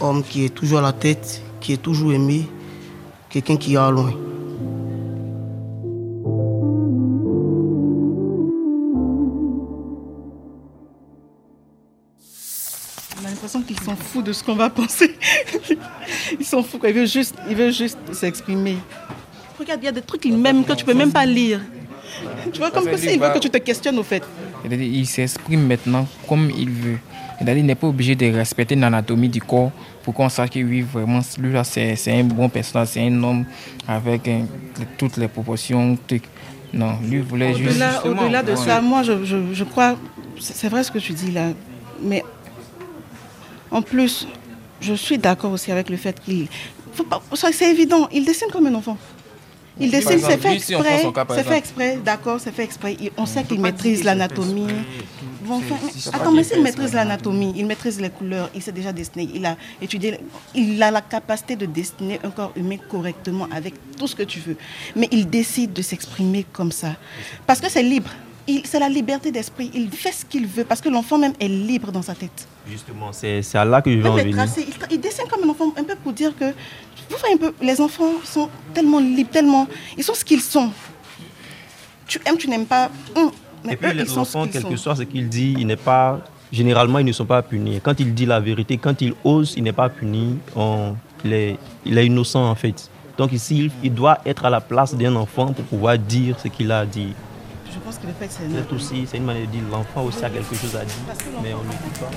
homme 0.00 0.22
qui 0.22 0.44
est 0.44 0.50
toujours 0.50 0.78
à 0.78 0.82
la 0.82 0.92
tête, 0.92 1.42
qui 1.60 1.72
est 1.72 1.82
toujours 1.82 2.12
aimé, 2.12 2.48
quelqu'un 3.28 3.56
qui 3.56 3.72
ira 3.72 3.90
loin. 3.90 4.12
L'impression 13.58 13.62
qu'ils 13.62 13.80
s'en 13.80 13.96
foutent 13.96 14.26
de 14.26 14.32
ce 14.32 14.42
qu'on 14.42 14.54
va 14.54 14.70
penser. 14.70 15.16
Ils 16.38 16.44
s'en 16.44 16.62
foutent, 16.62 16.82
ils 16.86 16.92
veulent 16.94 17.06
juste, 17.06 17.34
ils 17.48 17.56
veulent 17.56 17.72
juste 17.72 17.98
s'exprimer. 18.12 18.76
Regarde, 19.58 19.80
il 19.82 19.86
y 19.86 19.88
a 19.88 19.92
des 19.92 20.02
trucs 20.02 20.24
même 20.26 20.64
que 20.64 20.72
tu 20.72 20.84
peux 20.84 20.94
même 20.94 21.12
pas 21.12 21.26
lire. 21.26 21.60
Tu 22.52 22.58
vois, 22.58 22.70
comme 22.70 22.84
que 22.84 23.12
il 23.12 23.20
veut 23.20 23.30
que 23.32 23.38
tu 23.38 23.50
te 23.50 23.58
questionnes 23.58 23.98
au 23.98 24.02
fait. 24.02 24.22
Il 24.70 25.06
s'exprime 25.06 25.66
maintenant 25.66 26.06
comme 26.28 26.50
il 26.56 26.70
veut. 26.70 26.98
Il 27.40 27.66
n'est 27.66 27.74
pas 27.74 27.88
obligé 27.88 28.14
de 28.14 28.26
respecter 28.32 28.76
l'anatomie 28.76 29.28
du 29.28 29.40
corps 29.40 29.72
pour 30.02 30.14
qu'on 30.14 30.28
sache 30.28 30.50
que 30.50 30.60
oui, 30.60 30.82
vraiment, 30.82 31.20
lui 31.38 31.56
c'est 31.64 32.12
un 32.12 32.24
bon 32.24 32.48
personnage, 32.48 32.88
c'est 32.88 33.06
un 33.06 33.22
homme 33.22 33.44
avec 33.88 34.28
hein, 34.28 34.46
toutes 34.98 35.16
les 35.16 35.28
proportions. 35.28 35.96
trucs. 36.06 36.24
Non, 36.72 36.92
lui 37.08 37.20
voulait 37.20 37.54
juste. 37.54 37.82
Au-delà, 38.04 38.42
de 38.42 38.52
ouais. 38.52 38.56
ça, 38.56 38.80
moi, 38.80 39.02
je, 39.02 39.24
je- 39.24 39.52
je 39.52 39.64
crois 39.64 39.96
c'est 40.38 40.68
vrai 40.68 40.82
ce 40.82 40.90
que 40.90 40.98
tu 40.98 41.12
dis 41.12 41.30
là, 41.30 41.48
mais 42.02 42.22
en 43.72 43.82
plus, 43.82 44.26
je 44.80 44.94
suis 44.94 45.18
d'accord 45.18 45.52
aussi 45.52 45.72
avec 45.72 45.88
le 45.88 45.96
fait 45.96 46.20
qu'il. 46.20 46.48
C'est 47.34 47.70
évident, 47.70 48.08
il 48.12 48.24
dessine 48.24 48.48
comme 48.52 48.66
un 48.66 48.74
enfant. 48.74 48.98
Il 49.80 49.90
dessine, 49.90 50.18
c'est 50.18 50.36
fait 50.36 50.54
exprès, 50.56 51.02
c'est 51.30 51.44
fait 51.44 51.56
exprès, 51.56 51.98
d'accord, 52.04 52.38
c'est 52.38 52.52
fait 52.52 52.64
exprès. 52.64 52.96
On 53.16 53.24
sait 53.24 53.42
qu'il 53.44 53.58
maîtrise 53.60 54.04
l'anatomie. 54.04 54.66
attends, 56.12 56.30
mais 56.32 56.44
s'il 56.44 56.62
maîtrise 56.62 56.92
l'anatomie, 56.92 57.54
il 57.56 57.64
maîtrise 57.64 57.98
les 57.98 58.10
couleurs, 58.10 58.50
il 58.54 58.62
sait 58.62 58.72
déjà 58.72 58.92
dessiner, 58.92 59.30
il 59.34 59.46
a 59.46 59.56
étudié, 59.80 60.20
il 60.54 60.82
a 60.82 60.90
la 60.90 61.00
capacité 61.00 61.56
de 61.56 61.64
dessiner 61.64 62.20
un 62.22 62.30
corps 62.30 62.52
humain 62.54 62.76
correctement 62.90 63.48
avec 63.50 63.74
tout 63.96 64.06
ce 64.06 64.14
que 64.14 64.24
tu 64.24 64.40
veux. 64.40 64.56
Mais 64.94 65.08
il 65.10 65.30
décide 65.30 65.72
de 65.72 65.80
s'exprimer 65.80 66.44
comme 66.52 66.70
ça. 66.70 66.94
Parce 67.46 67.60
que 67.60 67.70
c'est 67.70 67.82
libre 67.82 68.10
c'est 68.64 68.78
la 68.78 68.88
liberté 68.88 69.30
d'esprit. 69.30 69.70
Il 69.74 69.90
fait 69.90 70.12
ce 70.12 70.24
qu'il 70.24 70.46
veut 70.46 70.64
parce 70.64 70.80
que 70.80 70.88
l'enfant 70.88 71.18
même 71.18 71.32
est 71.40 71.48
libre 71.48 71.92
dans 71.92 72.02
sa 72.02 72.14
tête. 72.14 72.46
Justement, 72.68 73.12
c'est 73.12 73.42
à 73.54 73.64
là 73.64 73.82
que 73.82 73.90
je 73.90 73.98
veux 73.98 74.08
en 74.08 74.16
venir. 74.16 74.46
il, 74.90 75.00
dessine 75.00 75.24
comme 75.30 75.44
un 75.44 75.48
enfant, 75.48 75.72
un 75.76 75.84
peu 75.84 75.94
pour 75.96 76.12
dire 76.12 76.36
que 76.36 76.46
vous 77.10 77.16
voyez 77.18 77.34
un 77.34 77.38
peu, 77.38 77.52
les 77.60 77.80
enfants 77.80 78.12
sont 78.24 78.48
tellement 78.72 79.00
libres, 79.00 79.30
tellement. 79.30 79.66
Ils 79.96 80.04
sont 80.04 80.14
ce 80.14 80.24
qu'ils 80.24 80.40
sont. 80.40 80.70
Tu 82.06 82.20
aimes, 82.26 82.36
tu 82.36 82.48
n'aimes 82.48 82.66
pas. 82.66 82.90
Hum, 83.16 83.30
mais 83.64 83.74
Et 83.74 83.76
puis, 83.76 83.92
les 83.94 84.18
enfants, 84.18 84.46
quelque 84.46 84.76
soit 84.76 84.96
ce 84.96 85.02
qu'il 85.02 85.28
dit, 85.28 85.54
il 85.58 85.66
n'est 85.66 85.76
pas. 85.76 86.20
Généralement, 86.50 86.98
ils 86.98 87.06
ne 87.06 87.12
sont 87.12 87.24
pas 87.24 87.40
punis. 87.42 87.80
Quand 87.82 87.98
il 87.98 88.12
dit 88.12 88.26
la 88.26 88.38
vérité, 88.38 88.76
quand 88.76 89.00
il 89.00 89.14
ose, 89.24 89.54
il 89.56 89.62
n'est 89.62 89.72
pas 89.72 89.88
puni. 89.88 90.38
On, 90.54 90.94
il, 91.24 91.32
est, 91.32 91.58
il 91.86 91.96
est 91.96 92.06
innocent, 92.06 92.44
en 92.44 92.54
fait. 92.54 92.90
Donc, 93.16 93.32
ici, 93.32 93.70
il 93.82 93.94
doit 93.94 94.18
être 94.26 94.44
à 94.44 94.50
la 94.50 94.60
place 94.60 94.94
d'un 94.94 95.16
enfant 95.16 95.52
pour 95.52 95.64
pouvoir 95.64 95.98
dire 95.98 96.38
ce 96.38 96.48
qu'il 96.48 96.70
a 96.70 96.80
à 96.80 96.86
dire. 96.86 97.14
Je 97.72 97.78
pense 97.78 97.96
que 97.96 98.06
le 98.06 98.12
fait 98.12 98.28
c'est 98.30 98.44
une... 98.44 98.76
aussi, 98.76 99.06
c'est 99.06 99.16
une 99.16 99.24
manière 99.24 99.46
de 99.46 99.52
dire 99.52 99.62
l'enfant 99.70 100.04
aussi 100.04 100.22
a 100.24 100.28
quelque 100.28 100.54
chose 100.54 100.76
à 100.76 100.84
dire, 100.84 100.94
mais 101.42 101.54
on 101.54 101.62
ne 101.62 101.70
dit 101.70 101.98
pas. 101.98 102.10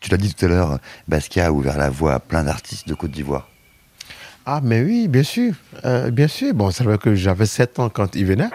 Tu 0.00 0.10
l'as 0.10 0.16
dit 0.16 0.32
tout 0.32 0.44
à 0.46 0.48
l'heure, 0.48 0.78
Basquiat 1.08 1.46
a 1.46 1.50
ouvert 1.50 1.76
la 1.76 1.90
voie 1.90 2.14
à 2.14 2.20
plein 2.20 2.44
d'artistes 2.44 2.88
de 2.88 2.94
Côte 2.94 3.10
d'Ivoire. 3.10 3.48
Ah, 4.46 4.60
mais 4.62 4.80
oui, 4.82 5.08
bien 5.08 5.24
sûr. 5.24 5.52
Euh, 5.84 6.12
bien 6.12 6.28
sûr. 6.28 6.54
Bon, 6.54 6.70
c'est 6.70 6.84
vrai 6.84 6.96
que 6.96 7.16
j'avais 7.16 7.46
7 7.46 7.80
ans 7.80 7.88
quand 7.88 8.14
il 8.14 8.24
venait, 8.24 8.48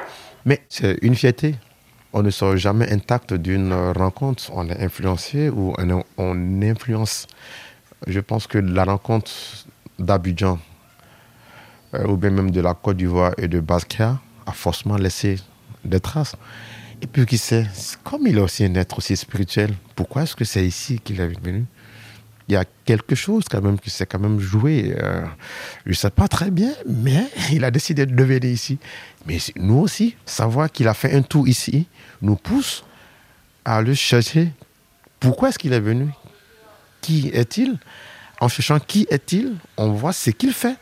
mais 0.46 0.62
c'est 0.70 0.98
une 1.02 1.14
fierté 1.14 1.56
on 2.14 2.24
ne 2.24 2.30
sort 2.30 2.58
jamais 2.58 2.92
intact 2.92 3.34
d'une 3.34 3.74
rencontre. 3.74 4.52
On 4.54 4.68
est 4.70 4.82
influencé 4.82 5.50
ou 5.50 5.74
on, 6.18 6.62
influence. 6.62 7.28
Je 8.08 8.20
pense 8.20 8.48
que 8.48 8.58
la 8.58 8.84
rencontre 8.84 9.32
d'Abidjan, 10.00 10.60
euh, 11.94 12.08
ou 12.08 12.18
bien 12.18 12.32
même 12.32 12.52
de 12.52 12.62
la 12.62 12.74
Côte 12.74 12.98
d'Ivoire 12.98 13.34
et 13.38 13.48
de 13.48 13.60
Basquiat, 13.60 14.20
a 14.46 14.52
forcément 14.52 14.98
laissé 14.98 15.38
des 15.86 16.00
traces. 16.00 16.36
Et 17.02 17.08
puis 17.08 17.26
qui 17.26 17.38
sait, 17.38 17.68
comme 18.04 18.28
il 18.28 18.38
est 18.38 18.42
aussi 18.42 18.64
un 18.66 18.76
être 18.76 18.98
aussi 18.98 19.16
spirituel, 19.16 19.74
pourquoi 19.96 20.24
est-ce 20.24 20.36
que 20.36 20.46
c'est 20.46 20.66
ici 20.66 21.00
qu'il 21.00 21.20
est 21.20 21.28
venu? 21.28 21.66
Il 22.52 22.56
y 22.56 22.58
a 22.58 22.66
quelque 22.84 23.16
chose 23.16 23.46
quand 23.50 23.62
même 23.62 23.80
qui 23.80 23.90
s'est 23.90 24.06
quand 24.06 24.20
même 24.20 24.42
joué. 24.42 24.94
Euh, 25.02 25.22
je 25.86 25.94
sais 25.94 26.10
pas 26.10 26.28
très 26.28 26.52
bien, 26.52 26.74
mais 26.86 27.24
il 27.54 27.64
a 27.64 27.72
décidé 27.72 28.06
de 28.06 28.24
venir 28.24 28.44
ici. 28.44 28.78
Mais 29.26 29.38
nous 29.56 29.78
aussi, 29.78 30.18
savoir 30.26 30.70
qu'il 30.70 30.90
a 30.90 30.94
fait 30.94 31.14
un 31.14 31.22
tour 31.22 31.48
ici 31.48 31.88
nous 32.22 32.36
pousse 32.36 32.84
à 33.64 33.82
le 33.82 33.94
chercher. 33.94 34.52
Pourquoi 35.22 35.48
est-ce 35.48 35.60
qu'il 35.60 35.72
est 35.72 35.80
venu? 35.80 36.10
Qui 37.00 37.30
est-il? 37.30 37.80
En 38.42 38.50
cherchant 38.50 38.80
qui 38.80 39.08
est-il, 39.10 39.56
on 39.78 39.92
voit 39.92 40.12
ce 40.12 40.32
qu'il 40.32 40.52
fait. 40.52 40.76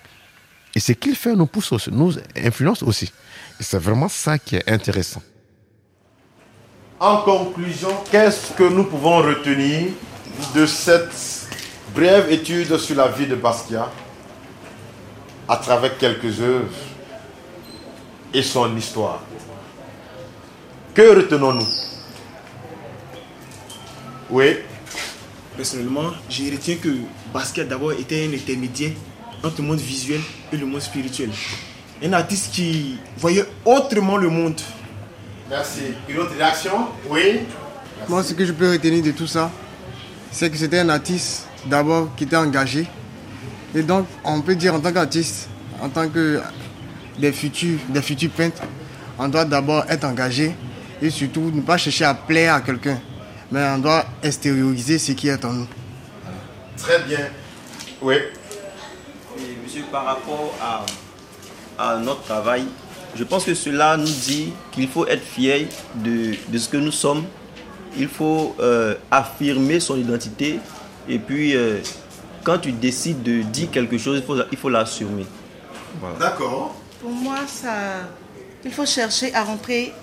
Et 0.74 0.80
ce 0.80 0.94
qu'il 0.94 1.16
fait 1.16 1.36
nous 1.36 1.46
pousse 1.46 1.72
aussi, 1.72 1.92
nous 1.92 2.14
influence 2.36 2.82
aussi. 2.82 3.12
C'est 3.60 3.78
vraiment 3.78 4.10
ça 4.10 4.40
qui 4.40 4.56
est 4.56 4.68
intéressant. 4.68 5.22
En 7.00 7.18
conclusion, 7.18 7.90
qu'est-ce 8.10 8.54
que 8.54 8.64
nous 8.64 8.86
pouvons 8.86 9.18
retenir 9.18 9.90
de 10.56 10.66
cette 10.66 11.39
Brève 11.94 12.32
étude 12.32 12.78
sur 12.78 12.96
la 12.96 13.08
vie 13.08 13.26
de 13.26 13.36
Basquiat 13.36 13.92
à 15.48 15.58
travers 15.58 15.98
quelques 15.98 16.40
œuvres 16.40 16.68
et 18.34 18.44
son 18.44 18.76
histoire. 18.78 19.22
Que 20.94 21.16
retenons-nous? 21.16 21.68
Oui. 24.30 24.58
Personnellement, 25.58 26.12
je 26.30 26.52
retiens 26.52 26.76
que 26.76 26.90
Basquiat 27.34 27.64
d'abord 27.64 27.94
était 27.94 28.28
un 28.28 28.34
intermédiaire 28.34 28.92
entre 29.44 29.62
le 29.62 29.68
monde 29.68 29.80
visuel 29.80 30.22
et 30.54 30.58
le 30.58 30.66
monde 30.68 30.82
spirituel. 30.82 31.32
Un 32.04 32.14
artiste 32.14 32.54
qui 32.54 32.98
voyait 33.18 33.46
autrement 33.66 34.18
le 34.18 34.30
monde. 34.30 34.62
Merci. 35.50 35.82
Une 36.08 36.20
autre 36.20 36.36
réaction? 36.38 36.88
Oui. 37.10 37.40
Moi, 38.08 38.24
ce 38.24 38.34
que 38.34 38.46
je 38.46 38.54
peux 38.54 38.72
retenir 38.72 39.04
de 39.04 39.12
tout 39.12 39.28
ça, 39.28 39.52
c'est 40.32 40.50
que 40.50 40.58
c'était 40.58 40.80
un 40.80 40.90
artiste 40.90 41.49
d'abord 41.66 42.16
qui 42.16 42.24
était 42.26 42.36
engagé. 42.36 42.88
Et 43.76 43.84
donc, 43.84 44.08
on 44.24 44.42
peut 44.42 44.56
dire 44.56 44.74
en 44.74 44.80
tant 44.80 44.92
qu'artiste, 44.92 45.50
en 45.82 45.90
tant 45.90 46.10
que 46.10 46.42
des 47.18 47.32
futurs, 47.32 47.80
des 47.90 48.02
futurs 48.02 48.32
peintres, 48.32 48.62
on 49.18 49.28
doit 49.28 49.46
d'abord 49.46 49.84
être 49.90 50.06
engagé 50.06 50.56
et 51.02 51.10
surtout 51.10 51.52
ne 51.54 51.62
pas 51.62 51.78
chercher 51.78 52.06
à 52.06 52.14
plaire 52.14 52.56
à 52.56 52.62
quelqu'un, 52.62 53.00
mais 53.52 53.66
on 53.70 53.78
doit 53.78 54.06
extérioriser 54.24 54.98
ce 54.98 55.12
qui 55.12 55.28
est 55.28 55.44
en 55.46 55.54
nous. 55.54 55.68
Très 56.78 57.00
bien. 57.04 57.28
Oui. 58.02 58.16
monsieur, 59.64 59.84
par 59.92 60.06
rapport 60.06 60.56
à, 60.62 61.98
notre 61.98 62.24
travail, 62.24 62.66
je 63.16 63.24
pense 63.24 63.46
que 63.46 63.54
cela 63.54 63.98
nous 63.98 64.06
dit 64.06 64.54
qu'il 64.72 64.88
faut 64.88 65.08
être 65.08 65.24
fier 65.24 65.68
de, 65.96 66.34
ce 66.58 66.70
que 66.70 66.78
nous 66.78 66.92
sommes. 66.92 67.26
Il 67.98 68.08
faut 68.08 68.56
euh, 68.60 68.96
affirmer 69.10 69.80
son 69.80 69.98
identité 69.98 70.60
et 71.08 71.20
puis, 71.20 71.56
euh, 71.56 71.78
quand 72.44 72.60
tu 72.60 72.72
décides 72.72 73.24
de 73.24 73.42
dire 73.42 73.70
quelque 73.72 73.98
chose, 73.98 74.24
il 74.52 74.58
faut 74.58 74.70
l'assumer. 74.70 75.26
D'accord. 76.20 76.76
Pour 77.02 77.12
moi, 77.12 77.38
ça, 77.48 77.72
il 78.64 78.72
faut 78.72 78.86
chercher 78.86 79.34
à 79.34 79.44
rentrer, 79.44 79.94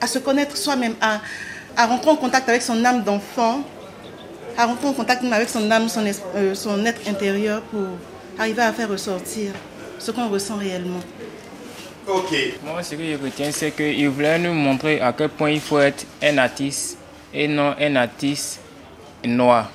à 0.00 0.06
se 0.06 0.18
connaître 0.18 0.56
soi-même, 0.56 0.94
à, 1.00 1.20
à 1.76 1.86
rentrer 1.86 2.10
en 2.10 2.16
contact 2.16 2.48
avec 2.48 2.62
son 2.62 2.84
âme 2.84 3.02
d'enfant, 3.02 3.62
à 4.56 4.66
rentrer 4.66 4.86
en 4.86 4.92
contact 4.92 5.24
avec 5.24 5.48
son 5.48 5.70
âme, 5.70 5.88
son, 5.88 6.04
euh, 6.36 6.54
son 6.54 6.84
être 6.86 7.08
intérieur 7.08 7.60
pour 7.62 7.86
arriver 8.38 8.62
à 8.62 8.72
faire 8.72 8.88
ressortir 8.88 9.52
ce 9.98 10.10
qu'on 10.10 10.28
ressent 10.28 10.56
réellement. 10.56 11.00
Ok. 12.06 12.34
Moi, 12.64 12.82
ce 12.82 12.94
que 12.94 13.02
je 13.02 13.16
retiens, 13.22 13.50
c'est 13.50 13.70
qu'il 13.70 14.08
voulait 14.10 14.38
nous 14.38 14.52
montrer 14.52 15.00
à 15.00 15.12
quel 15.12 15.30
point 15.30 15.50
il 15.50 15.60
faut 15.60 15.80
être 15.80 16.04
un 16.22 16.38
artiste 16.38 16.98
et 17.32 17.48
non 17.48 17.74
un 17.80 17.96
artiste 17.96 18.60
noir 19.26 19.70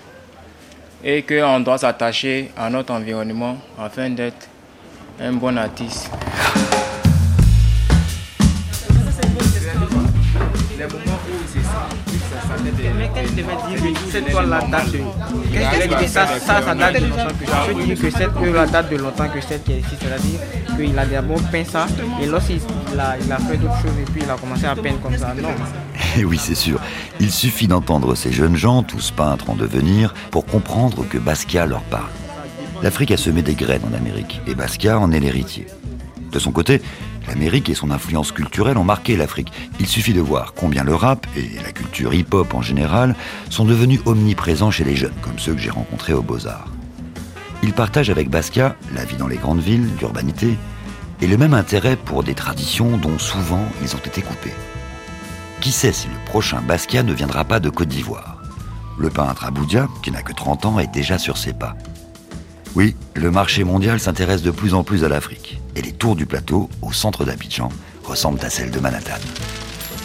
et 1.03 1.23
qu'on 1.23 1.59
doit 1.61 1.77
s'attacher 1.77 2.51
à 2.57 2.69
notre 2.69 2.93
environnement 2.93 3.57
afin 3.79 4.09
d'être 4.09 4.47
un 5.19 5.33
bon 5.33 5.57
artiste. 5.57 6.09
Mais 12.97 13.09
qu'est-ce 13.13 13.31
que 13.31 13.41
tu 13.41 13.77
veux 13.77 13.91
dire 13.91 13.99
cette 14.11 14.29
toile-là 14.29 14.59
date 14.69 14.91
de 14.91 14.99
Qu'est-ce 15.51 15.87
que 15.87 16.07
ça, 16.07 16.27
ça, 16.39 16.61
ça 16.61 16.75
date 16.75 16.99
de 16.99 17.05
longtemps 17.07 17.27
que 17.27 17.45
je 17.45 17.73
veux 17.73 17.83
dire 17.85 18.01
que 18.01 18.09
cette 18.09 18.21
œuvre 18.21 18.65
date 18.71 18.89
de 18.89 18.97
longtemps 18.97 19.29
que 19.29 19.41
celle 19.41 19.61
qui 19.61 19.73
est 19.73 19.79
ici, 19.79 19.95
c'est-à-dire 19.99 20.39
qu'il 20.75 20.97
a 20.99 21.05
d'abord 21.05 21.41
peint 21.51 21.63
ça 21.63 21.87
et 22.21 22.25
lorsqu'il 22.25 22.59
a, 22.99 23.15
il 23.23 23.31
a 23.31 23.37
fait 23.37 23.57
d'autres 23.57 23.81
choses 23.81 23.97
et 24.01 24.11
puis 24.11 24.21
il 24.23 24.29
a 24.29 24.35
commencé 24.35 24.65
à 24.65 24.75
peindre 24.75 24.99
comme 25.01 25.17
ça. 25.17 25.33
Non. 25.35 25.49
Et 26.17 26.25
oui, 26.25 26.37
c'est 26.39 26.55
sûr. 26.55 26.79
Il 27.19 27.31
suffit 27.31 27.67
d'entendre 27.67 28.15
ces 28.15 28.31
jeunes 28.31 28.55
gens, 28.55 28.83
tous 28.83 29.11
peintres 29.11 29.49
en 29.49 29.55
devenir, 29.55 30.13
pour 30.31 30.45
comprendre 30.45 31.05
que 31.07 31.17
Basquiat 31.17 31.65
leur 31.65 31.81
parle. 31.83 32.09
L'Afrique 32.81 33.11
a 33.11 33.17
semé 33.17 33.41
des 33.41 33.55
graines 33.55 33.83
en 33.89 33.93
Amérique 33.93 34.41
et 34.47 34.55
Basquiat 34.55 34.99
en 34.99 35.11
est 35.11 35.19
l'héritier. 35.19 35.67
De 36.31 36.39
son 36.39 36.51
côté, 36.51 36.81
l'Amérique 37.27 37.69
et 37.69 37.75
son 37.75 37.91
influence 37.91 38.31
culturelle 38.31 38.77
ont 38.77 38.83
marqué 38.83 39.17
l'Afrique. 39.17 39.51
Il 39.79 39.87
suffit 39.87 40.13
de 40.13 40.21
voir 40.21 40.53
combien 40.53 40.83
le 40.83 40.95
rap 40.95 41.27
et 41.35 41.61
la 41.63 41.71
culture 41.71 42.13
hip-hop 42.13 42.53
en 42.53 42.61
général 42.61 43.15
sont 43.49 43.65
devenus 43.65 43.99
omniprésents 44.05 44.71
chez 44.71 44.83
les 44.83 44.95
jeunes, 44.95 45.13
comme 45.21 45.39
ceux 45.39 45.53
que 45.53 45.59
j'ai 45.59 45.69
rencontrés 45.69 46.13
aux 46.13 46.21
Beaux-Arts. 46.21 46.71
Ils 47.63 47.73
partagent 47.73 48.09
avec 48.09 48.29
Basquiat 48.29 48.75
la 48.95 49.03
vie 49.03 49.17
dans 49.17 49.27
les 49.27 49.37
grandes 49.37 49.61
villes, 49.61 49.87
l'urbanité, 49.99 50.57
et 51.21 51.27
le 51.27 51.37
même 51.37 51.53
intérêt 51.53 51.97
pour 51.97 52.23
des 52.23 52.33
traditions 52.33 52.97
dont 52.97 53.19
souvent 53.19 53.65
ils 53.83 53.93
ont 53.95 53.99
été 53.99 54.21
coupés. 54.21 54.53
Qui 55.61 55.73
sait 55.73 55.91
si 55.91 56.07
le 56.07 56.25
prochain 56.25 56.61
Basquiat 56.61 57.03
ne 57.03 57.13
viendra 57.13 57.43
pas 57.43 57.59
de 57.59 57.69
Côte 57.69 57.89
d'Ivoire? 57.89 58.37
Le 58.97 59.09
peintre 59.09 59.43
Aboudia, 59.43 59.89
qui 60.01 60.09
n'a 60.09 60.21
que 60.21 60.31
30 60.31 60.65
ans, 60.65 60.79
est 60.79 60.87
déjà 60.87 61.17
sur 61.17 61.37
ses 61.37 61.51
pas. 61.51 61.75
Oui, 62.75 62.95
le 63.13 63.29
marché 63.29 63.65
mondial 63.65 63.99
s'intéresse 63.99 64.41
de 64.41 64.51
plus 64.51 64.73
en 64.73 64.85
plus 64.85 65.03
à 65.03 65.09
l'Afrique. 65.09 65.59
Et 65.75 65.81
les 65.81 65.91
tours 65.91 66.15
du 66.15 66.25
plateau, 66.25 66.69
au 66.81 66.93
centre 66.93 67.25
d'Abidjan, 67.25 67.69
ressemblent 68.05 68.43
à 68.45 68.49
celles 68.49 68.71
de 68.71 68.79
Manhattan. 68.79 69.19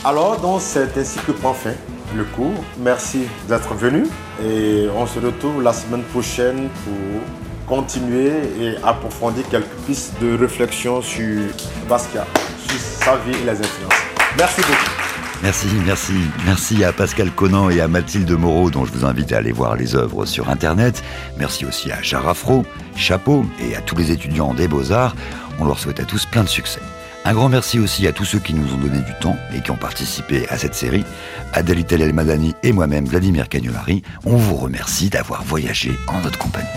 Alors, 0.05 0.40
donc, 0.40 0.61
c'est 0.61 0.99
ainsi 0.99 1.21
que 1.21 1.31
prend 1.31 1.55
fin 1.55 1.75
le 2.17 2.25
cours. 2.25 2.64
Merci 2.81 3.21
d'être 3.49 3.75
venu. 3.75 4.09
Et 4.43 4.88
on 4.97 5.07
se 5.07 5.21
retrouve 5.21 5.62
la 5.62 5.73
semaine 5.73 6.03
prochaine 6.03 6.69
pour 6.85 7.79
continuer 7.79 8.33
et 8.61 8.77
approfondir 8.83 9.49
quelques 9.49 9.77
pistes 9.87 10.14
de 10.21 10.37
réflexion 10.37 11.01
sur 11.01 11.43
Basquiat, 11.88 12.27
sur 12.67 12.81
sa 12.81 13.17
vie 13.19 13.38
et 13.40 13.45
les 13.45 13.61
influences. 13.61 14.03
Merci 14.37 14.61
beaucoup. 14.62 15.04
Merci, 15.44 15.66
merci, 15.85 16.14
merci 16.46 16.85
à 16.85 16.92
Pascal 16.94 17.30
Conan 17.30 17.68
et 17.68 17.83
à 17.83 17.87
Mathilde 17.87 18.30
Moreau, 18.30 18.70
dont 18.70 18.87
je 18.87 18.92
vous 18.92 19.04
invite 19.04 19.30
à 19.30 19.37
aller 19.37 19.52
voir 19.52 19.76
les 19.76 19.94
œuvres 19.94 20.24
sur 20.24 20.48
Internet. 20.48 21.04
Merci 21.38 21.66
aussi 21.66 21.92
à 21.92 22.00
Jarafro, 22.00 22.64
Chapeau 22.96 23.44
et 23.61 23.76
à 23.76 23.83
tous 23.83 23.94
les 23.94 24.11
étudiants 24.11 24.54
des 24.54 24.68
Beaux-Arts. 24.68 25.14
On 25.59 25.66
leur 25.66 25.78
souhaite 25.78 26.00
à 26.00 26.04
tous 26.04 26.24
plein 26.24 26.44
de 26.44 26.48
succès. 26.48 26.80
Un 27.26 27.35
grand 27.35 27.50
merci 27.50 27.78
aussi 27.78 28.07
à 28.07 28.12
tous 28.12 28.24
ceux 28.24 28.38
qui 28.38 28.54
nous 28.54 28.72
ont 28.72 28.78
donné 28.78 29.00
du 29.00 29.12
temps 29.20 29.37
et 29.54 29.61
qui 29.61 29.70
ont 29.70 29.76
participé 29.76 30.48
à 30.48 30.57
cette 30.57 30.74
série. 30.74 31.04
Adèle 31.52 31.85
El 31.90 32.14
Madani 32.14 32.54
et 32.62 32.72
moi-même, 32.72 33.04
Vladimir 33.04 33.50
Cagnolari, 33.50 34.02
on 34.24 34.37
vous 34.37 34.57
remercie 34.57 35.11
d'avoir 35.11 35.44
voyagé 35.44 35.92
en 36.09 36.22
notre 36.22 36.38
compagnie. 36.38 36.68